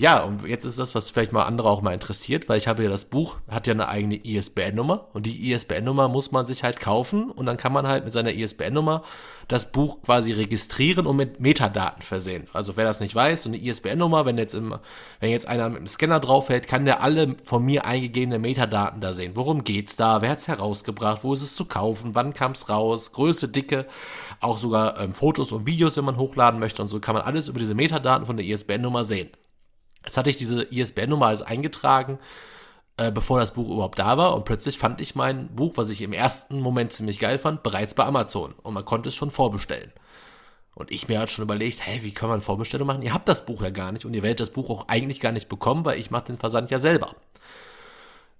[0.00, 2.84] Ja, und jetzt ist das, was vielleicht mal andere auch mal interessiert, weil ich habe
[2.84, 6.78] ja das Buch, hat ja eine eigene ISBN-Nummer und die ISBN-Nummer muss man sich halt
[6.78, 9.02] kaufen und dann kann man halt mit seiner ISBN-Nummer
[9.48, 12.46] das Buch quasi registrieren und mit Metadaten versehen.
[12.52, 14.76] Also wer das nicht weiß, so eine ISBN-Nummer, wenn jetzt im,
[15.18, 19.14] wenn jetzt einer mit dem Scanner draufhält, kann der alle von mir eingegebene Metadaten da
[19.14, 19.32] sehen.
[19.34, 20.22] Worum geht's da?
[20.22, 21.24] Wer hat's herausgebracht?
[21.24, 22.14] Wo ist es zu kaufen?
[22.14, 23.10] Wann kam's raus?
[23.10, 23.84] Größe, Dicke,
[24.38, 27.48] auch sogar ähm, Fotos und Videos, wenn man hochladen möchte und so kann man alles
[27.48, 29.30] über diese Metadaten von der ISBN-Nummer sehen.
[30.08, 32.18] Jetzt hatte ich diese ISBN-Nummer halt eingetragen,
[32.96, 34.34] äh, bevor das Buch überhaupt da war.
[34.34, 37.92] Und plötzlich fand ich mein Buch, was ich im ersten Moment ziemlich geil fand, bereits
[37.92, 38.54] bei Amazon.
[38.62, 39.92] Und man konnte es schon vorbestellen.
[40.74, 43.02] Und ich mir halt schon überlegt, hey, wie kann man Vorbestellung machen?
[43.02, 45.32] Ihr habt das Buch ja gar nicht und ihr werdet das Buch auch eigentlich gar
[45.32, 47.14] nicht bekommen, weil ich mache den Versand ja selber.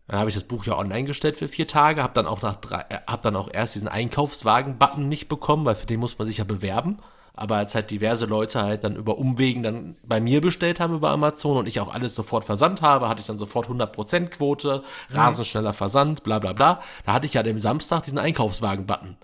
[0.06, 2.54] Dann habe ich das Buch ja online gestellt für vier Tage, habe dann auch nach
[2.54, 6.24] drei, äh, habe dann auch erst diesen Einkaufswagen-Button nicht bekommen, weil für den muss man
[6.24, 6.98] sich ja bewerben
[7.38, 11.10] aber als halt diverse Leute halt dann über Umwegen dann bei mir bestellt haben über
[11.10, 15.46] Amazon und ich auch alles sofort versandt habe, hatte ich dann sofort 100% Quote, rasend
[15.46, 16.80] schneller Versand, bla bla bla.
[17.06, 19.16] Da hatte ich ja dem Samstag diesen Einkaufswagen-Button.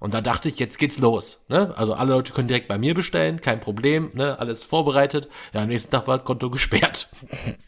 [0.00, 1.44] Und da dachte ich, jetzt geht's los.
[1.48, 1.72] Ne?
[1.76, 4.38] Also alle Leute können direkt bei mir bestellen, kein Problem, ne?
[4.38, 5.28] alles vorbereitet.
[5.52, 7.08] Ja, am nächsten Tag war das Konto gesperrt.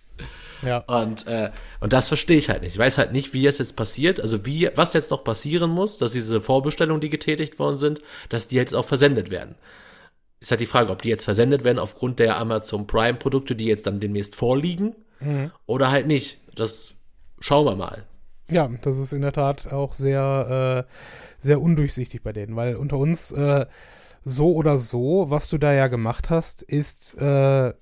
[0.63, 0.79] Ja.
[0.79, 2.73] Und, äh, und das verstehe ich halt nicht.
[2.73, 5.99] Ich weiß halt nicht, wie es jetzt passiert, also wie, was jetzt noch passieren muss,
[5.99, 9.57] dass diese Vorbestellungen, die getätigt worden sind, dass die jetzt auch versendet werden
[10.41, 13.67] ist halt die Frage, ob die jetzt versendet werden aufgrund der Amazon Prime Produkte, die
[13.67, 15.51] jetzt dann demnächst vorliegen mhm.
[15.67, 16.41] oder halt nicht.
[16.55, 16.95] Das
[17.41, 18.05] schauen wir mal.
[18.51, 20.93] Ja, das ist in der Tat auch sehr, äh,
[21.39, 23.67] sehr undurchsichtig bei denen, weil unter uns äh,
[24.25, 27.73] so oder so, was du da ja gemacht hast, ist äh,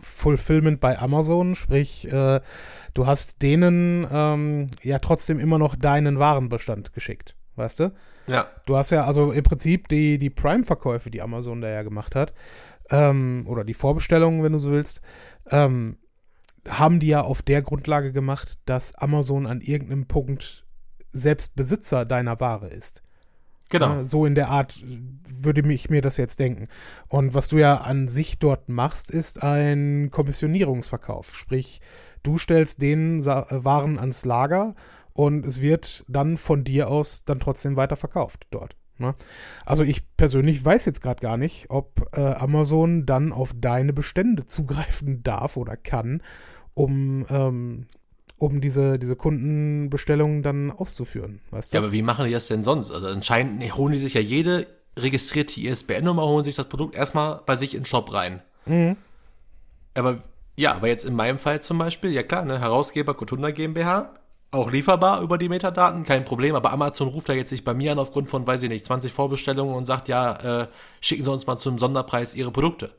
[0.00, 2.40] Fulfillment bei Amazon, sprich, äh,
[2.94, 7.92] du hast denen ähm, ja trotzdem immer noch deinen Warenbestand geschickt, weißt du?
[8.26, 8.46] Ja.
[8.66, 12.32] Du hast ja also im Prinzip die, die Prime-Verkäufe, die Amazon da ja gemacht hat,
[12.90, 15.00] ähm, oder die Vorbestellungen, wenn du so willst,
[15.50, 15.98] ähm,
[16.68, 20.64] haben die ja auf der Grundlage gemacht, dass Amazon an irgendeinem Punkt
[21.12, 23.02] selbst Besitzer deiner Ware ist.
[23.70, 24.02] Genau.
[24.02, 24.82] so in der Art
[25.28, 26.64] würde ich mir das jetzt denken.
[27.08, 31.36] Und was du ja an sich dort machst, ist ein Kommissionierungsverkauf.
[31.36, 31.82] Sprich,
[32.22, 34.74] du stellst den Waren ans Lager
[35.18, 38.76] und es wird dann von dir aus dann trotzdem weiter verkauft dort.
[38.98, 39.14] Ne?
[39.66, 44.46] Also ich persönlich weiß jetzt gerade gar nicht, ob äh, Amazon dann auf deine Bestände
[44.46, 46.22] zugreifen darf oder kann,
[46.74, 47.88] um, ähm,
[48.38, 51.40] um diese, diese Kundenbestellungen dann auszuführen.
[51.50, 51.78] Weißt du?
[51.78, 52.92] Ja, aber wie machen die das denn sonst?
[52.92, 57.56] Also anscheinend holen die sich ja jede registrierte ISBN-Nummer, holen sich das Produkt erstmal bei
[57.56, 58.40] sich in den Shop rein.
[58.66, 58.96] Mhm.
[59.94, 60.22] Aber
[60.54, 64.14] ja, aber jetzt in meinem Fall zum Beispiel, ja klar, ne, Herausgeber Kotunda GmbH,
[64.50, 67.92] auch lieferbar über die Metadaten, kein Problem, aber Amazon ruft da jetzt nicht bei mir
[67.92, 70.66] an aufgrund von, weiß ich nicht, 20 Vorbestellungen und sagt, ja, äh,
[71.00, 72.90] schicken Sie uns mal zum Sonderpreis Ihre Produkte.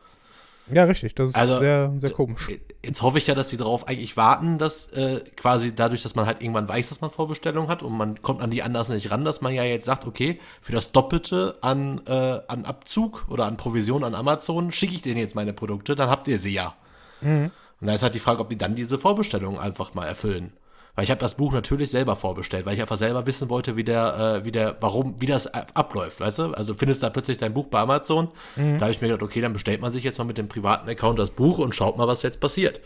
[0.71, 2.49] Ja, richtig, das ist also, sehr, sehr komisch.
[2.49, 6.15] Äh, jetzt hoffe ich ja, dass sie darauf eigentlich warten, dass äh, quasi dadurch, dass
[6.15, 9.09] man halt irgendwann weiß, dass man Vorbestellungen hat und man kommt an die anders nicht
[9.09, 13.45] ran, dass man ja jetzt sagt, okay, für das Doppelte an, äh, an Abzug oder
[13.45, 16.75] an Provision an Amazon schicke ich denen jetzt meine Produkte, dann habt ihr sie ja.
[17.21, 17.51] Mhm.
[17.81, 20.53] Und da ist halt die Frage, ob die dann diese Vorbestellungen einfach mal erfüllen.
[20.95, 23.83] Weil ich habe das Buch natürlich selber vorbestellt, weil ich einfach selber wissen wollte, wie
[23.83, 26.43] der, äh, wie der, warum, wie das abläuft, weißt du?
[26.53, 28.29] Also du findest da plötzlich dein Buch bei Amazon.
[28.55, 28.79] Mhm.
[28.79, 30.89] Da habe ich mir gedacht, okay, dann bestellt man sich jetzt mal mit dem privaten
[30.89, 32.81] Account das Buch und schaut mal, was jetzt passiert.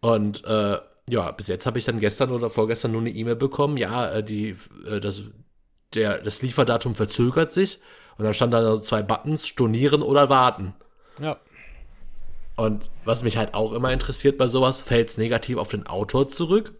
[0.00, 3.76] Und äh, ja, bis jetzt habe ich dann gestern oder vorgestern nur eine E-Mail bekommen,
[3.76, 5.22] ja, äh, die, äh, das,
[5.94, 7.80] der, das Lieferdatum verzögert sich.
[8.16, 10.74] Und dann stand da so zwei Buttons, stornieren oder warten.
[11.20, 11.38] Ja.
[12.56, 16.28] Und was mich halt auch immer interessiert bei sowas, fällt es negativ auf den Autor
[16.28, 16.74] zurück?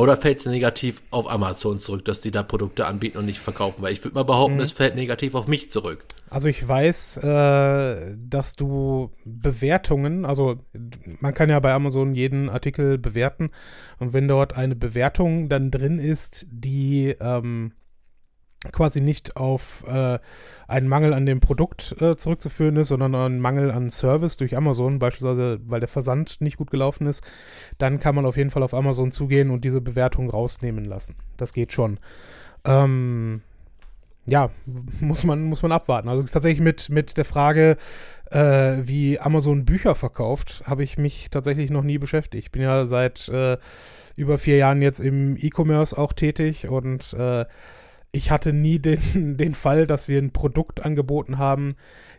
[0.00, 3.82] Oder fällt es negativ auf Amazon zurück, dass die da Produkte anbieten und nicht verkaufen?
[3.82, 4.62] Weil ich würde mal behaupten, mhm.
[4.62, 6.06] es fällt negativ auf mich zurück.
[6.30, 10.58] Also ich weiß, äh, dass du Bewertungen, also
[11.20, 13.50] man kann ja bei Amazon jeden Artikel bewerten
[13.98, 17.72] und wenn dort eine Bewertung dann drin ist, die ähm,
[18.72, 20.18] quasi nicht auf äh,
[20.68, 24.98] einen Mangel an dem Produkt äh, zurückzuführen ist, sondern einen Mangel an Service durch Amazon,
[24.98, 27.24] beispielsweise weil der Versand nicht gut gelaufen ist,
[27.78, 31.16] dann kann man auf jeden Fall auf Amazon zugehen und diese Bewertung rausnehmen lassen.
[31.38, 31.98] Das geht schon.
[32.64, 33.40] Ähm,
[34.26, 34.50] ja,
[35.00, 36.08] muss man, muss man abwarten.
[36.08, 37.78] Also tatsächlich mit, mit der Frage,
[38.30, 42.44] äh, wie Amazon Bücher verkauft, habe ich mich tatsächlich noch nie beschäftigt.
[42.44, 43.56] Ich bin ja seit äh,
[44.16, 47.46] über vier Jahren jetzt im E-Commerce auch tätig und äh,
[48.12, 51.76] ich hatte nie den, den Fall, dass wir ein Produkt angeboten haben,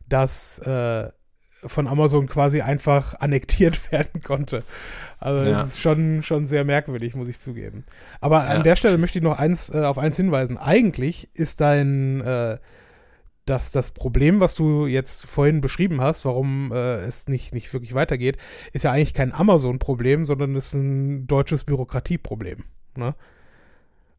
[0.07, 1.09] das äh,
[1.63, 4.63] von Amazon quasi einfach annektiert werden konnte.
[5.19, 5.51] Also ja.
[5.51, 7.83] das ist schon, schon sehr merkwürdig, muss ich zugeben.
[8.19, 8.49] Aber ja.
[8.51, 10.57] an der Stelle möchte ich noch eins, äh, auf eins hinweisen.
[10.57, 12.57] Eigentlich ist dein äh,
[13.45, 17.93] das, das Problem, was du jetzt vorhin beschrieben hast, warum äh, es nicht, nicht wirklich
[17.93, 18.37] weitergeht,
[18.71, 22.63] ist ja eigentlich kein Amazon-Problem, sondern es ist ein deutsches Bürokratieproblem.
[22.95, 23.15] Ne?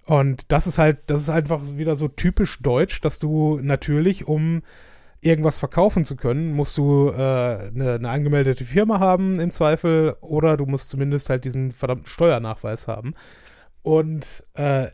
[0.06, 4.62] Und das ist halt, das ist einfach wieder so typisch deutsch, dass du natürlich, um
[5.20, 10.56] irgendwas verkaufen zu können, musst du äh, eine, eine, angemeldete Firma haben im Zweifel oder
[10.56, 13.14] du musst zumindest halt diesen verdammten Steuernachweis haben.
[13.82, 14.88] Und äh,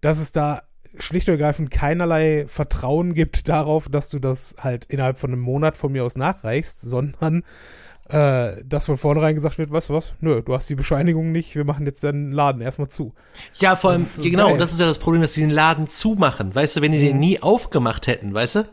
[0.00, 0.62] dass es da
[0.98, 5.76] schlicht und ergreifend keinerlei Vertrauen gibt darauf, dass du das halt innerhalb von einem Monat
[5.76, 7.42] von mir aus nachreichst, sondern
[8.12, 11.54] äh, dass von vornherein gesagt wird, weißt du was, nö, du hast die Bescheinigung nicht,
[11.54, 13.14] wir machen jetzt den Laden erstmal zu.
[13.58, 14.58] Ja, vor allem, genau, geil.
[14.58, 16.54] das ist ja das Problem, dass sie den Laden zumachen.
[16.54, 17.04] Weißt du, wenn die mhm.
[17.04, 18.64] den nie aufgemacht hätten, weißt du?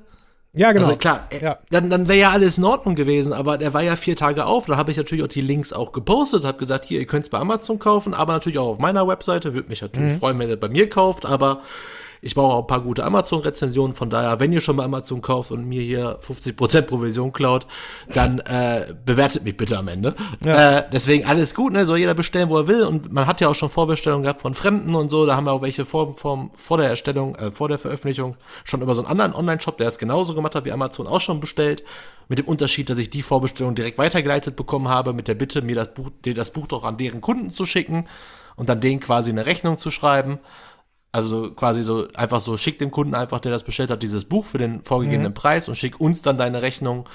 [0.54, 0.88] Ja, genau.
[0.88, 1.60] Also klar, äh, ja.
[1.69, 4.65] dann, dann wäre ja alles in Ordnung gewesen, aber der war ja vier Tage auf.
[4.65, 7.30] Da habe ich natürlich auch die Links auch gepostet, habe gesagt, hier, ihr könnt es
[7.30, 9.54] bei Amazon kaufen, aber natürlich auch auf meiner Webseite.
[9.54, 10.19] Würde mich natürlich mhm.
[10.19, 11.62] freuen, wenn ihr bei mir kauft, aber
[12.21, 13.93] ich brauche auch ein paar gute Amazon-Rezensionen.
[13.93, 17.65] Von daher, wenn ihr schon mal Amazon kauft und mir hier 50% Provision klaut,
[18.13, 20.15] dann äh, bewertet mich bitte am Ende.
[20.43, 20.79] Ja.
[20.79, 21.86] Äh, deswegen alles gut, ne?
[21.86, 22.84] Soll jeder bestellen, wo er will.
[22.84, 25.25] Und man hat ja auch schon Vorbestellungen gehabt von Fremden und so.
[25.25, 28.82] Da haben wir auch welche vor, vor, vor der Erstellung, äh, vor der Veröffentlichung schon
[28.82, 31.84] über so einen anderen Online-Shop, der es genauso gemacht hat wie Amazon, auch schon bestellt.
[32.27, 35.75] Mit dem Unterschied, dass ich die Vorbestellung direkt weitergeleitet bekommen habe, mit der Bitte, mir
[35.75, 38.05] das Buch, dir das Buch doch an deren Kunden zu schicken
[38.60, 40.38] und dann denen quasi eine Rechnung zu schreiben.
[41.12, 44.45] Also quasi so einfach so, schick dem Kunden einfach, der das bestellt hat, dieses Buch
[44.45, 45.36] für den vorgegebenen mhm.
[45.36, 47.10] Preis und schick uns dann deine Rechnung.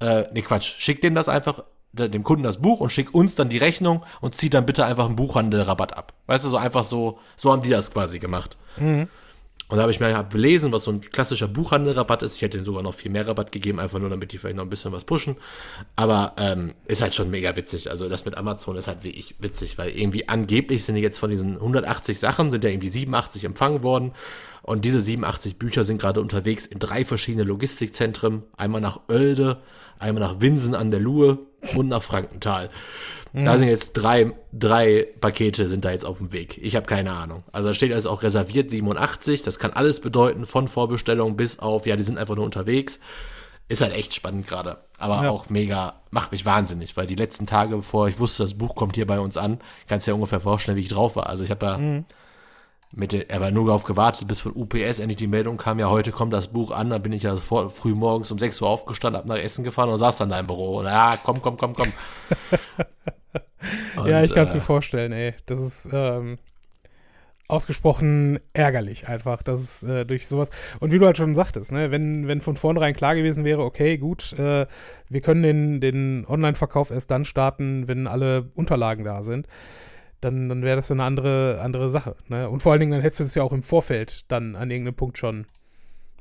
[0.00, 3.48] Äh, nee, Quatsch, schick dem das einfach, dem Kunden das Buch und schick uns dann
[3.48, 6.12] die Rechnung und zieh dann bitte einfach einen Buchhandelrabatt ab.
[6.26, 8.56] Weißt du, so einfach so, so haben die das quasi gemacht.
[8.76, 9.08] Mhm.
[9.72, 12.36] Und da habe ich mir halt belesen, was so ein klassischer Buchhandelrabatt ist.
[12.36, 14.64] Ich hätte ihnen sogar noch viel mehr Rabatt gegeben, einfach nur, damit die vielleicht noch
[14.64, 15.38] ein bisschen was pushen.
[15.96, 17.88] Aber ähm, ist halt schon mega witzig.
[17.88, 21.54] Also das mit Amazon ist halt wirklich witzig, weil irgendwie angeblich sind jetzt von diesen
[21.54, 24.12] 180 Sachen, sind ja irgendwie 87 empfangen worden.
[24.60, 28.42] Und diese 87 Bücher sind gerade unterwegs in drei verschiedene Logistikzentren.
[28.58, 29.56] Einmal nach Oelde,
[29.98, 31.38] einmal nach Winsen an der Luhe
[31.76, 32.68] und nach Frankenthal.
[33.32, 33.44] Mhm.
[33.44, 36.58] Da sind jetzt drei, drei Pakete sind da jetzt auf dem Weg.
[36.62, 37.44] Ich habe keine Ahnung.
[37.52, 39.42] Also da steht also auch reserviert 87.
[39.42, 43.00] Das kann alles bedeuten, von Vorbestellung bis auf, ja, die sind einfach nur unterwegs.
[43.68, 44.78] Ist halt echt spannend gerade.
[44.98, 45.30] Aber ja.
[45.30, 48.96] auch mega, macht mich wahnsinnig, weil die letzten Tage, bevor ich wusste, das Buch kommt
[48.96, 51.28] hier bei uns an, kannst du ja ungefähr vorstellen, wie ich drauf war.
[51.28, 52.04] Also ich habe da mhm
[52.94, 55.88] mit der, er war nur darauf gewartet, bis von UPS endlich die Meldung kam, ja,
[55.88, 58.68] heute kommt das Buch an, dann bin ich ja sofort früh morgens um 6 Uhr
[58.68, 60.78] aufgestanden, hab nach Essen gefahren und saß dann da im Büro.
[60.78, 61.92] Und ja, komm, komm, komm, komm.
[63.96, 65.34] und, ja, ich kann es äh, mir vorstellen, ey.
[65.46, 66.38] Das ist ähm,
[67.48, 70.50] ausgesprochen ärgerlich einfach, dass es äh, durch sowas.
[70.80, 73.98] Und wie du halt schon sagtest, ne, wenn, wenn von vornherein klar gewesen wäre, okay,
[73.98, 74.66] gut, äh,
[75.08, 79.46] wir können den, den Online-Verkauf erst dann starten, wenn alle Unterlagen da sind
[80.22, 82.16] dann, dann wäre das eine andere, andere Sache.
[82.28, 82.48] Ne?
[82.48, 84.94] Und vor allen Dingen, dann hättest du das ja auch im Vorfeld dann an irgendeinem
[84.94, 85.46] Punkt schon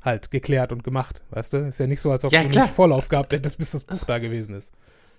[0.01, 1.57] halt geklärt und gemacht, weißt du?
[1.67, 2.65] Ist ja nicht so, als ob ja, du klar.
[2.65, 4.73] nicht Vorlauf gehabt hättest, bis das Buch da gewesen ist.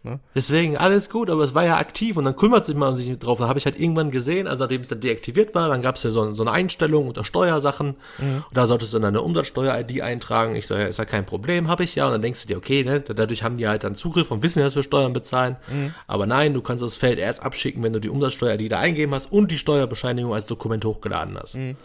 [0.04, 0.18] Ne?
[0.34, 3.38] Deswegen alles gut, aber es war ja aktiv und dann kümmert sich man sich drauf.
[3.38, 6.02] Da habe ich halt irgendwann gesehen, also nachdem es dann deaktiviert war, dann gab es
[6.02, 8.44] ja so, so, eine Einstellung unter Steuersachen mhm.
[8.48, 10.56] und da solltest du dann eine Umsatzsteuer-ID eintragen.
[10.56, 12.06] Ich sage, ja, ist ja kein Problem, habe ich ja.
[12.06, 14.60] Und dann denkst du dir, okay, ne, dadurch haben die halt dann Zugriff und wissen,
[14.60, 15.56] dass wir Steuern bezahlen.
[15.70, 15.94] Mhm.
[16.08, 19.30] Aber nein, du kannst das Feld erst abschicken, wenn du die Umsatzsteuer-ID da eingeben hast
[19.30, 21.54] und die Steuerbescheinigung als Dokument hochgeladen hast.
[21.54, 21.76] Mhm.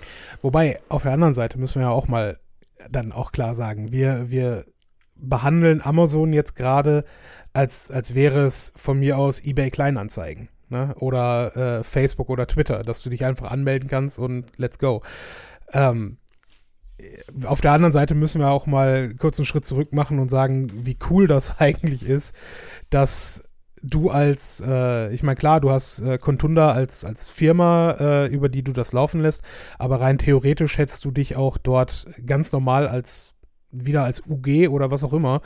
[0.41, 2.39] Wobei, auf der anderen Seite müssen wir ja auch mal
[2.89, 4.65] dann auch klar sagen, wir, wir
[5.15, 7.03] behandeln Amazon jetzt gerade
[7.57, 10.49] als, als wäre es von mir aus eBay Kleinanzeigen.
[10.69, 10.93] Ne?
[10.99, 15.01] Oder äh, Facebook oder Twitter, dass du dich einfach anmelden kannst und let's go.
[15.73, 16.17] Ähm,
[17.45, 20.71] auf der anderen Seite müssen wir auch mal kurz einen Schritt zurück machen und sagen,
[20.85, 22.35] wie cool das eigentlich ist,
[22.91, 23.43] dass
[23.81, 28.49] du als, äh, ich meine, klar, du hast äh, Contunda als, als Firma, äh, über
[28.49, 29.43] die du das laufen lässt,
[29.79, 33.35] aber rein theoretisch hättest du dich auch dort ganz normal als,
[33.71, 35.41] wieder als UG oder was auch immer,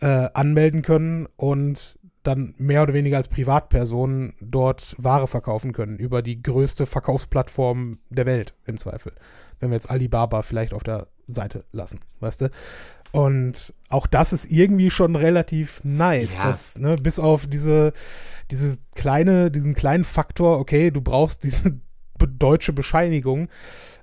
[0.00, 6.22] äh, anmelden können und dann mehr oder weniger als Privatperson dort Ware verkaufen können über
[6.22, 9.12] die größte Verkaufsplattform der Welt im Zweifel.
[9.60, 12.50] Wenn wir jetzt Alibaba vielleicht auf der Seite lassen, weißt du?
[13.12, 16.48] Und auch das ist irgendwie schon relativ nice, ja.
[16.48, 17.92] dass, ne, bis auf diese,
[18.50, 21.78] diese kleine, diesen kleinen Faktor, okay, du brauchst diese
[22.18, 23.48] deutsche Bescheinigung,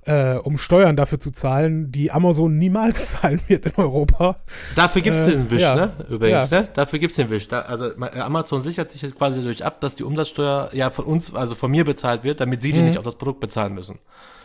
[0.03, 4.37] äh, um Steuern dafür zu zahlen, die Amazon niemals zahlen wird in Europa.
[4.75, 5.75] Dafür gibt es äh, diesen Wisch, ja.
[5.75, 5.93] ne?
[6.09, 6.61] Übrigens, ja.
[6.61, 6.69] ne?
[6.73, 7.47] Dafür gibt es den Wisch.
[7.47, 11.33] Da, also Amazon sichert sich jetzt quasi durch ab, dass die Umsatzsteuer ja von uns,
[11.33, 12.87] also von mir bezahlt wird, damit sie die mhm.
[12.87, 13.99] nicht auf das Produkt bezahlen müssen.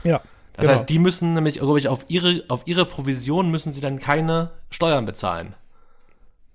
[0.04, 0.20] Ja.
[0.54, 0.78] Das genau.
[0.78, 4.50] heißt, die müssen nämlich, glaube ich, auf ihre, auf ihre Provision müssen sie dann keine
[4.70, 5.54] Steuern bezahlen.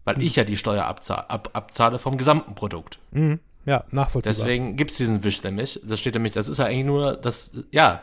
[0.05, 0.21] Weil mhm.
[0.21, 2.99] ich ja die Steuer abzahle, ab, abzahle vom gesamten Produkt.
[3.11, 3.39] Mhm.
[3.65, 4.33] Ja, nachvollziehbar.
[4.33, 5.79] Deswegen gibt es diesen Wisch nämlich.
[5.83, 8.01] Das steht nämlich, das ist ja eigentlich nur das, ja.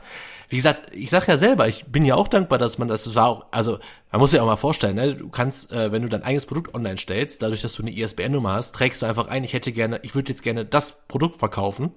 [0.51, 3.27] Wie gesagt, ich sag ja selber, ich bin ja auch dankbar, dass man das war
[3.27, 3.79] auch, also
[4.11, 6.75] man muss sich auch mal vorstellen, ne, du kannst, äh, wenn du dein eigenes Produkt
[6.75, 10.01] online stellst, dadurch, dass du eine ISBN-Nummer hast, trägst du einfach ein, ich hätte gerne,
[10.03, 11.91] ich würde jetzt gerne das Produkt verkaufen,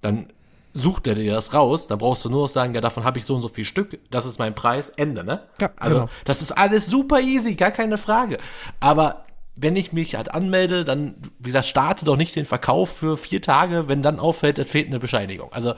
[0.00, 0.28] dann
[0.74, 3.24] sucht er dir das raus, da brauchst du nur noch sagen, ja, davon habe ich
[3.24, 5.42] so und so viel Stück, das ist mein Preis, Ende, ne?
[5.58, 6.10] Ja, also, genau.
[6.24, 8.38] das ist alles super easy, gar keine Frage.
[8.78, 9.24] Aber
[9.60, 13.42] wenn ich mich halt anmelde, dann, wie gesagt, starte doch nicht den Verkauf für vier
[13.42, 15.52] Tage, wenn dann auffällt, es fehlt eine Bescheinigung.
[15.52, 15.74] Also,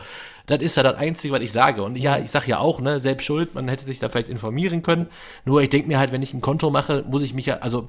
[0.47, 1.83] das ist ja das Einzige, was ich sage.
[1.83, 4.83] Und ja, ich sage ja auch, ne, selbst schuld, man hätte sich da vielleicht informieren
[4.83, 5.09] können.
[5.45, 7.89] Nur ich denke mir halt, wenn ich ein Konto mache, muss ich mich ja, also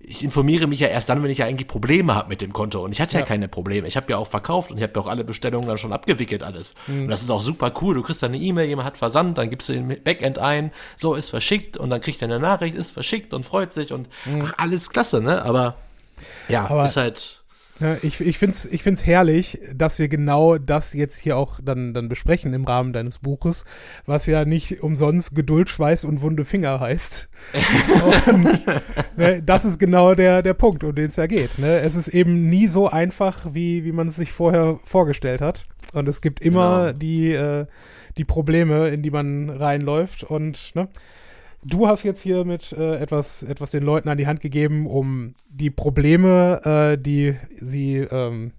[0.00, 2.84] ich informiere mich ja erst dann, wenn ich ja eigentlich Probleme habe mit dem Konto.
[2.84, 3.88] Und ich hatte ja, ja keine Probleme.
[3.88, 6.44] Ich habe ja auch verkauft und ich habe ja auch alle Bestellungen dann schon abgewickelt,
[6.44, 6.74] alles.
[6.86, 7.02] Mhm.
[7.02, 7.94] Und das ist auch super cool.
[7.94, 11.14] Du kriegst dann eine E-Mail, jemand hat versandt, dann gibst du den Backend ein, so
[11.14, 14.42] ist verschickt und dann kriegt er eine Nachricht, ist verschickt und freut sich und mhm.
[14.44, 15.42] ach, alles klasse, ne?
[15.44, 15.76] Aber
[16.48, 17.37] ja, Aber ist halt
[18.02, 21.94] ich ich finde es ich find's herrlich, dass wir genau das jetzt hier auch dann,
[21.94, 23.64] dann besprechen im Rahmen deines Buches,
[24.06, 27.28] was ja nicht umsonst Geduld, Schweiß und wunde Finger heißt.
[28.26, 28.66] und
[29.16, 31.58] ne, das ist genau der, der Punkt, um den es ja geht.
[31.58, 31.80] Ne?
[31.80, 35.66] Es ist eben nie so einfach, wie, wie man es sich vorher vorgestellt hat.
[35.92, 36.98] Und es gibt immer genau.
[36.98, 37.66] die, äh,
[38.16, 40.24] die Probleme, in die man reinläuft.
[40.24, 40.88] Und ne?
[41.64, 45.34] Du hast jetzt hier mit äh, etwas, etwas den Leuten an die Hand gegeben, um
[45.48, 48.52] die Probleme, äh, die sie, ähm,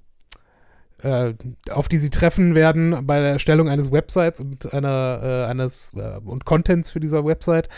[1.01, 1.33] äh,
[1.71, 6.19] auf die sie treffen werden bei der Erstellung eines Websites und einer, äh, eines äh,
[6.25, 7.69] und Contents für dieser Website,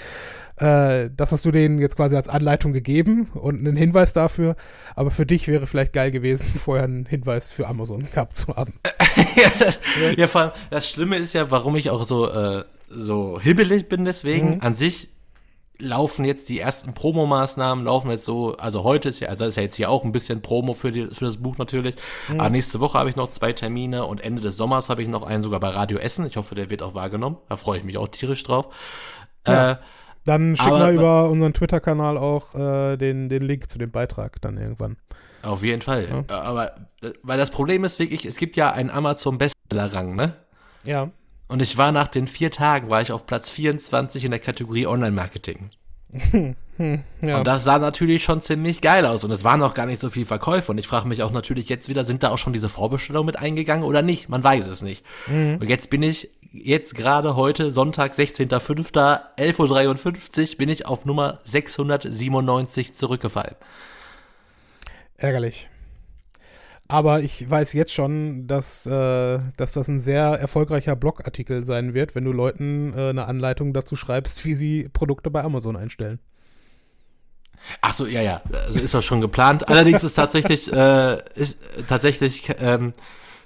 [0.55, 4.55] äh, das hast du denen jetzt quasi als Anleitung gegeben und einen Hinweis dafür.
[4.95, 8.73] Aber für dich wäre vielleicht geil gewesen, vorher einen Hinweis für Amazon gehabt zu haben.
[9.35, 9.79] ja, das,
[10.17, 14.55] ja, vor allem, das Schlimme ist ja, warum ich auch so so hibbelig bin deswegen.
[14.55, 14.61] Mhm.
[14.61, 15.09] An sich
[15.81, 19.63] laufen jetzt die ersten Promomaßnahmen, laufen jetzt so, also heute ist ja, also ist ja
[19.63, 21.95] jetzt hier auch ein bisschen Promo für, die, für das Buch natürlich.
[22.29, 22.39] Mhm.
[22.39, 25.23] Aber nächste Woche habe ich noch zwei Termine und Ende des Sommers habe ich noch
[25.23, 26.25] einen sogar bei Radio Essen.
[26.25, 27.37] Ich hoffe, der wird auch wahrgenommen.
[27.49, 28.69] Da freue ich mich auch tierisch drauf.
[29.47, 29.71] Ja.
[29.71, 29.75] Äh,
[30.23, 34.57] dann schick mal über unseren Twitter-Kanal auch äh, den, den Link zu dem Beitrag dann
[34.57, 34.97] irgendwann.
[35.41, 36.25] Auf jeden Fall.
[36.29, 36.35] Ja.
[36.35, 36.75] Aber
[37.23, 40.35] weil das Problem ist wirklich, es gibt ja einen Amazon Bestseller-Rang, ne?
[40.85, 41.09] Ja.
[41.51, 44.87] Und ich war nach den vier Tagen, war ich auf Platz 24 in der Kategorie
[44.87, 45.71] Online-Marketing.
[46.31, 47.37] ja.
[47.39, 49.25] Und das sah natürlich schon ziemlich geil aus.
[49.25, 50.71] Und es waren auch gar nicht so viel Verkäufe.
[50.71, 53.37] Und ich frage mich auch natürlich jetzt wieder, sind da auch schon diese Vorbestellungen mit
[53.37, 54.29] eingegangen oder nicht?
[54.29, 55.05] Man weiß es nicht.
[55.27, 55.57] Mhm.
[55.59, 61.41] Und jetzt bin ich, jetzt gerade heute, Sonntag, 16.05., 11.53 Uhr, bin ich auf Nummer
[61.43, 63.55] 697 zurückgefallen.
[65.17, 65.67] Ärgerlich.
[66.91, 72.15] Aber ich weiß jetzt schon, dass, äh, dass das ein sehr erfolgreicher Blogartikel sein wird,
[72.15, 76.19] wenn du Leuten äh, eine Anleitung dazu schreibst, wie sie Produkte bei Amazon einstellen.
[77.79, 79.69] Ach so, ja, ja, also ist das schon geplant.
[79.69, 82.91] Allerdings ist tatsächlich, äh, ist tatsächlich ähm,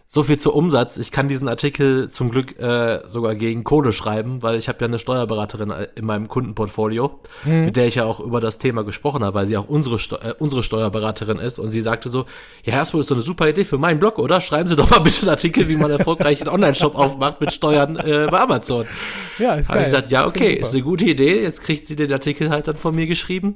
[0.08, 0.98] so viel zu Umsatz.
[0.98, 4.88] Ich kann diesen Artikel zum Glück äh, sogar gegen Kohle schreiben, weil ich habe ja
[4.88, 7.65] eine Steuerberaterin äh, in meinem Kundenportfolio, mhm.
[7.65, 10.17] mit der ich ja auch über das Thema gesprochen habe, weil sie auch unsere, Steu
[10.17, 11.60] äh, unsere Steuerberaterin ist.
[11.60, 12.25] Und sie sagte so,
[12.63, 14.42] ja, erstmal ist so eine super Idee für meinen Blog, oder?
[14.42, 17.98] Schreiben Sie doch mal bitte einen Artikel, wie man erfolgreich einen Online-Shop aufmacht mit Steuern
[17.98, 18.86] äh, bei Amazon.
[19.40, 19.75] Ja, ist geil.
[19.75, 21.42] Habe ich gesagt, ja, okay, ist eine gute Idee.
[21.42, 23.56] Jetzt kriegt sie den Artikel halt dann von mir geschrieben.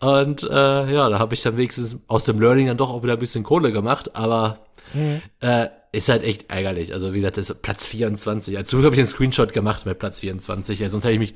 [0.00, 0.46] Und äh,
[0.92, 3.42] ja, da habe ich dann wenigstens aus dem Learning dann doch auch wieder ein bisschen
[3.42, 4.58] Kohle gemacht, aber
[4.94, 5.22] mhm.
[5.40, 6.92] äh, ist halt echt ärgerlich.
[6.92, 8.56] Also, wie gesagt, das ist Platz 24.
[8.56, 11.34] Als habe ich einen Screenshot gemacht mit Platz 24, ja, sonst hätte ich mich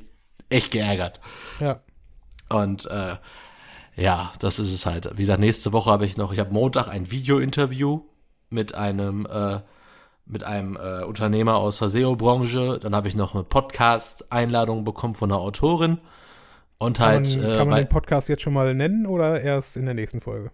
[0.49, 1.19] echt geärgert.
[1.59, 1.81] Ja.
[2.49, 3.15] Und äh,
[3.95, 5.09] ja, das ist es halt.
[5.13, 8.01] Wie gesagt, nächste Woche habe ich noch, ich habe Montag ein Video-Interview
[8.49, 9.59] mit einem äh,
[10.25, 12.79] mit einem äh, Unternehmer aus der SEO-Branche.
[12.81, 15.99] Dann habe ich noch eine Podcast-Einladung bekommen von einer Autorin.
[16.77, 17.31] Und halt.
[17.31, 19.93] Kann man, äh, kann man den Podcast jetzt schon mal nennen oder erst in der
[19.93, 20.51] nächsten Folge?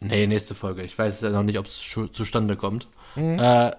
[0.00, 0.82] Nee, nächste Folge.
[0.82, 1.80] Ich weiß ja noch nicht, ob es
[2.12, 2.88] zustande kommt.
[3.16, 3.38] Mhm.
[3.38, 3.72] Äh,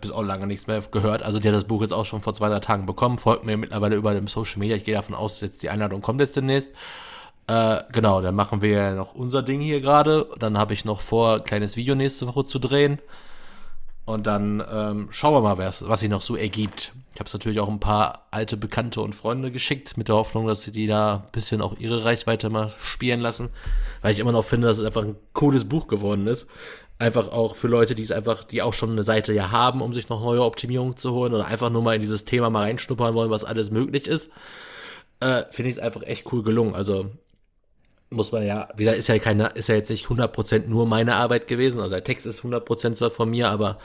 [0.00, 1.22] bis auch lange nichts mehr gehört.
[1.22, 3.18] Also die hat das Buch jetzt auch schon vor zwei, drei Tagen bekommen.
[3.18, 4.76] Folgt mir mittlerweile über dem Social Media.
[4.76, 6.70] Ich gehe davon aus, jetzt die Einladung kommt jetzt demnächst.
[7.46, 10.28] Äh, genau, dann machen wir noch unser Ding hier gerade.
[10.38, 12.98] Dann habe ich noch vor, ein kleines Video nächste Woche zu drehen.
[14.06, 16.92] Und dann ähm, schauen wir mal, was, was sich noch so ergibt.
[17.12, 20.46] Ich habe es natürlich auch ein paar alte Bekannte und Freunde geschickt, mit der Hoffnung,
[20.46, 23.48] dass sie die da ein bisschen auch ihre Reichweite mal spielen lassen.
[24.02, 26.46] Weil ich immer noch finde, dass es einfach ein cooles Buch geworden ist.
[27.00, 29.92] Einfach auch für Leute, die es einfach, die auch schon eine Seite ja haben, um
[29.92, 33.14] sich noch neue Optimierungen zu holen oder einfach nur mal in dieses Thema mal reinschnuppern
[33.14, 34.30] wollen, was alles möglich ist.
[35.18, 36.76] Äh, finde ich es einfach echt cool gelungen.
[36.76, 37.10] Also
[38.10, 41.16] muss man ja, wie gesagt, ist ja keine, ist ja jetzt nicht 100% nur meine
[41.16, 41.80] Arbeit gewesen.
[41.80, 43.78] Also der Text ist 100% zwar von mir, aber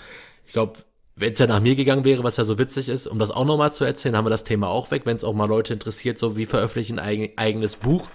[0.46, 0.74] ich glaube,
[1.16, 3.46] wenn es ja nach mir gegangen wäre, was ja so witzig ist, um das auch
[3.46, 6.18] nochmal zu erzählen, haben wir das Thema auch weg, wenn es auch mal Leute interessiert,
[6.18, 8.08] so wie veröffentlichen ein eigen, eigenes Buch.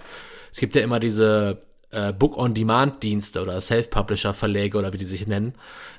[0.51, 5.53] Es gibt ja immer diese äh, Book-on-Demand-Dienste oder Self-Publisher-Verläge oder wie die sich nennen.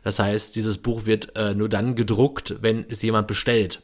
[0.04, 3.82] Das heißt, dieses Buch wird äh, nur dann gedruckt, wenn es jemand bestellt.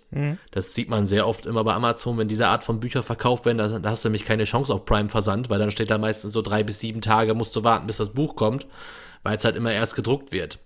[0.50, 3.58] Das sieht man sehr oft immer bei Amazon, wenn diese Art von Bücher verkauft werden,
[3.58, 6.42] da, da hast du nämlich keine Chance auf Prime-Versand, weil dann steht da meistens so
[6.42, 8.66] drei bis sieben Tage, musst du warten, bis das Buch kommt,
[9.22, 10.58] weil es halt immer erst gedruckt wird.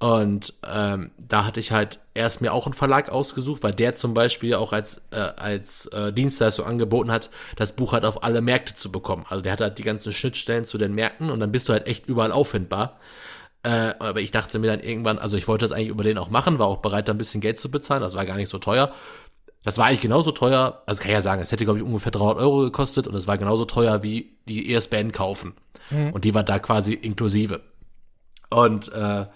[0.00, 4.14] Und ähm, da hatte ich halt erst mir auch einen Verlag ausgesucht, weil der zum
[4.14, 8.74] Beispiel auch als, äh, als äh, Dienstleistung angeboten hat, das Buch halt auf alle Märkte
[8.74, 9.26] zu bekommen.
[9.28, 11.88] Also der hat halt die ganzen Schnittstellen zu den Märkten und dann bist du halt
[11.88, 13.00] echt überall auffindbar.
[13.64, 16.30] Äh, aber ich dachte mir dann irgendwann, also ich wollte das eigentlich über den auch
[16.30, 18.58] machen, war auch bereit, da ein bisschen Geld zu bezahlen, das war gar nicht so
[18.58, 18.92] teuer.
[19.64, 22.12] Das war eigentlich genauso teuer, also kann ich ja sagen, es hätte, glaube ich, ungefähr
[22.12, 25.54] 300 Euro gekostet und es war genauso teuer wie die ESPN kaufen.
[26.12, 27.60] Und die war da quasi inklusive.
[28.50, 29.26] Und äh,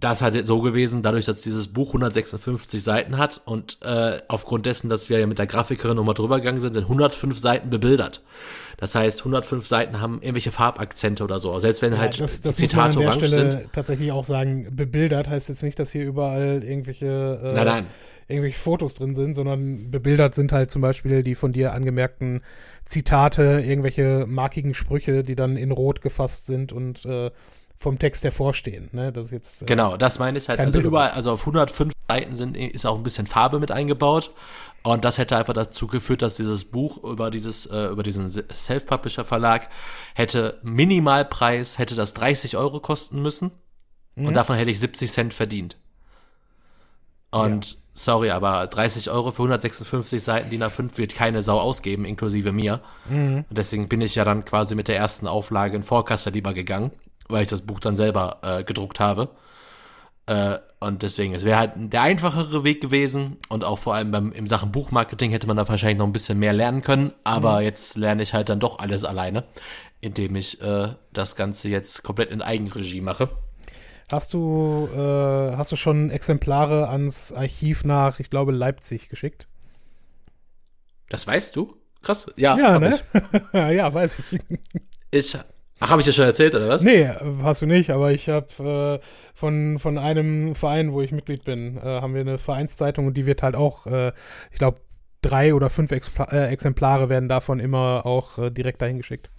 [0.00, 4.66] da ist halt so gewesen, dadurch, dass dieses Buch 156 Seiten hat und äh, aufgrund
[4.66, 8.22] dessen, dass wir ja mit der Grafikerin nochmal drüber gegangen sind, sind 105 Seiten bebildert.
[8.76, 11.58] Das heißt, 105 Seiten haben irgendwelche Farbakzente oder so.
[11.58, 13.72] Selbst wenn halt das, das muss man an Zitate der orange Stelle sind.
[13.72, 17.86] tatsächlich auch sagen, bebildert heißt jetzt nicht, dass hier überall irgendwelche, äh, Nein, nein.
[18.28, 22.42] irgendwelche Fotos drin sind, sondern bebildert sind halt zum Beispiel die von dir angemerkten
[22.84, 27.32] Zitate, irgendwelche markigen Sprüche, die dann in Rot gefasst sind und äh,
[27.78, 28.88] vom Text hervorstehen.
[28.92, 29.12] Ne?
[29.12, 30.58] Das ist jetzt äh, Genau, das meine ich halt.
[30.58, 34.32] Also überall, also auf 105 Seiten sind, ist auch ein bisschen Farbe mit eingebaut.
[34.82, 39.68] Und das hätte einfach dazu geführt, dass dieses Buch über dieses, äh, über diesen Self-Publisher-Verlag
[40.14, 43.50] hätte Minimalpreis, hätte das 30 Euro kosten müssen.
[44.16, 45.76] Und davon hätte ich 70 Cent verdient.
[47.30, 52.50] Und sorry, aber 30 Euro für 156 Seiten DIN A5 wird keine Sau ausgeben, inklusive
[52.52, 52.80] mir.
[53.48, 56.90] Und deswegen bin ich ja dann quasi mit der ersten Auflage in Vorkasse lieber gegangen,
[57.28, 59.30] weil ich das Buch dann selber äh, gedruckt habe.
[60.26, 64.32] Äh, und deswegen, es wäre halt der einfachere Weg gewesen und auch vor allem beim,
[64.32, 67.96] in Sachen Buchmarketing hätte man da wahrscheinlich noch ein bisschen mehr lernen können, aber jetzt
[67.96, 69.44] lerne ich halt dann doch alles alleine,
[70.00, 73.30] indem ich äh, das Ganze jetzt komplett in Eigenregie mache.
[74.12, 79.48] Hast du, äh, hast du schon Exemplare ans Archiv nach, ich glaube, Leipzig geschickt?
[81.08, 81.74] Das weißt du?
[82.02, 82.26] Krass.
[82.36, 82.98] Ja, Ja, ne?
[83.52, 84.40] Ja, weiß ich.
[85.10, 85.38] ich
[85.80, 86.82] ach, habe ich dir schon erzählt, oder was?
[86.82, 87.10] Nee,
[87.42, 91.76] hast du nicht, aber ich habe äh, von, von einem Verein, wo ich Mitglied bin,
[91.76, 94.12] äh, haben wir eine Vereinszeitung und die wird halt auch, äh,
[94.52, 94.80] ich glaube,
[95.22, 99.30] drei oder fünf Expla äh, Exemplare werden davon immer auch äh, direkt dahin geschickt.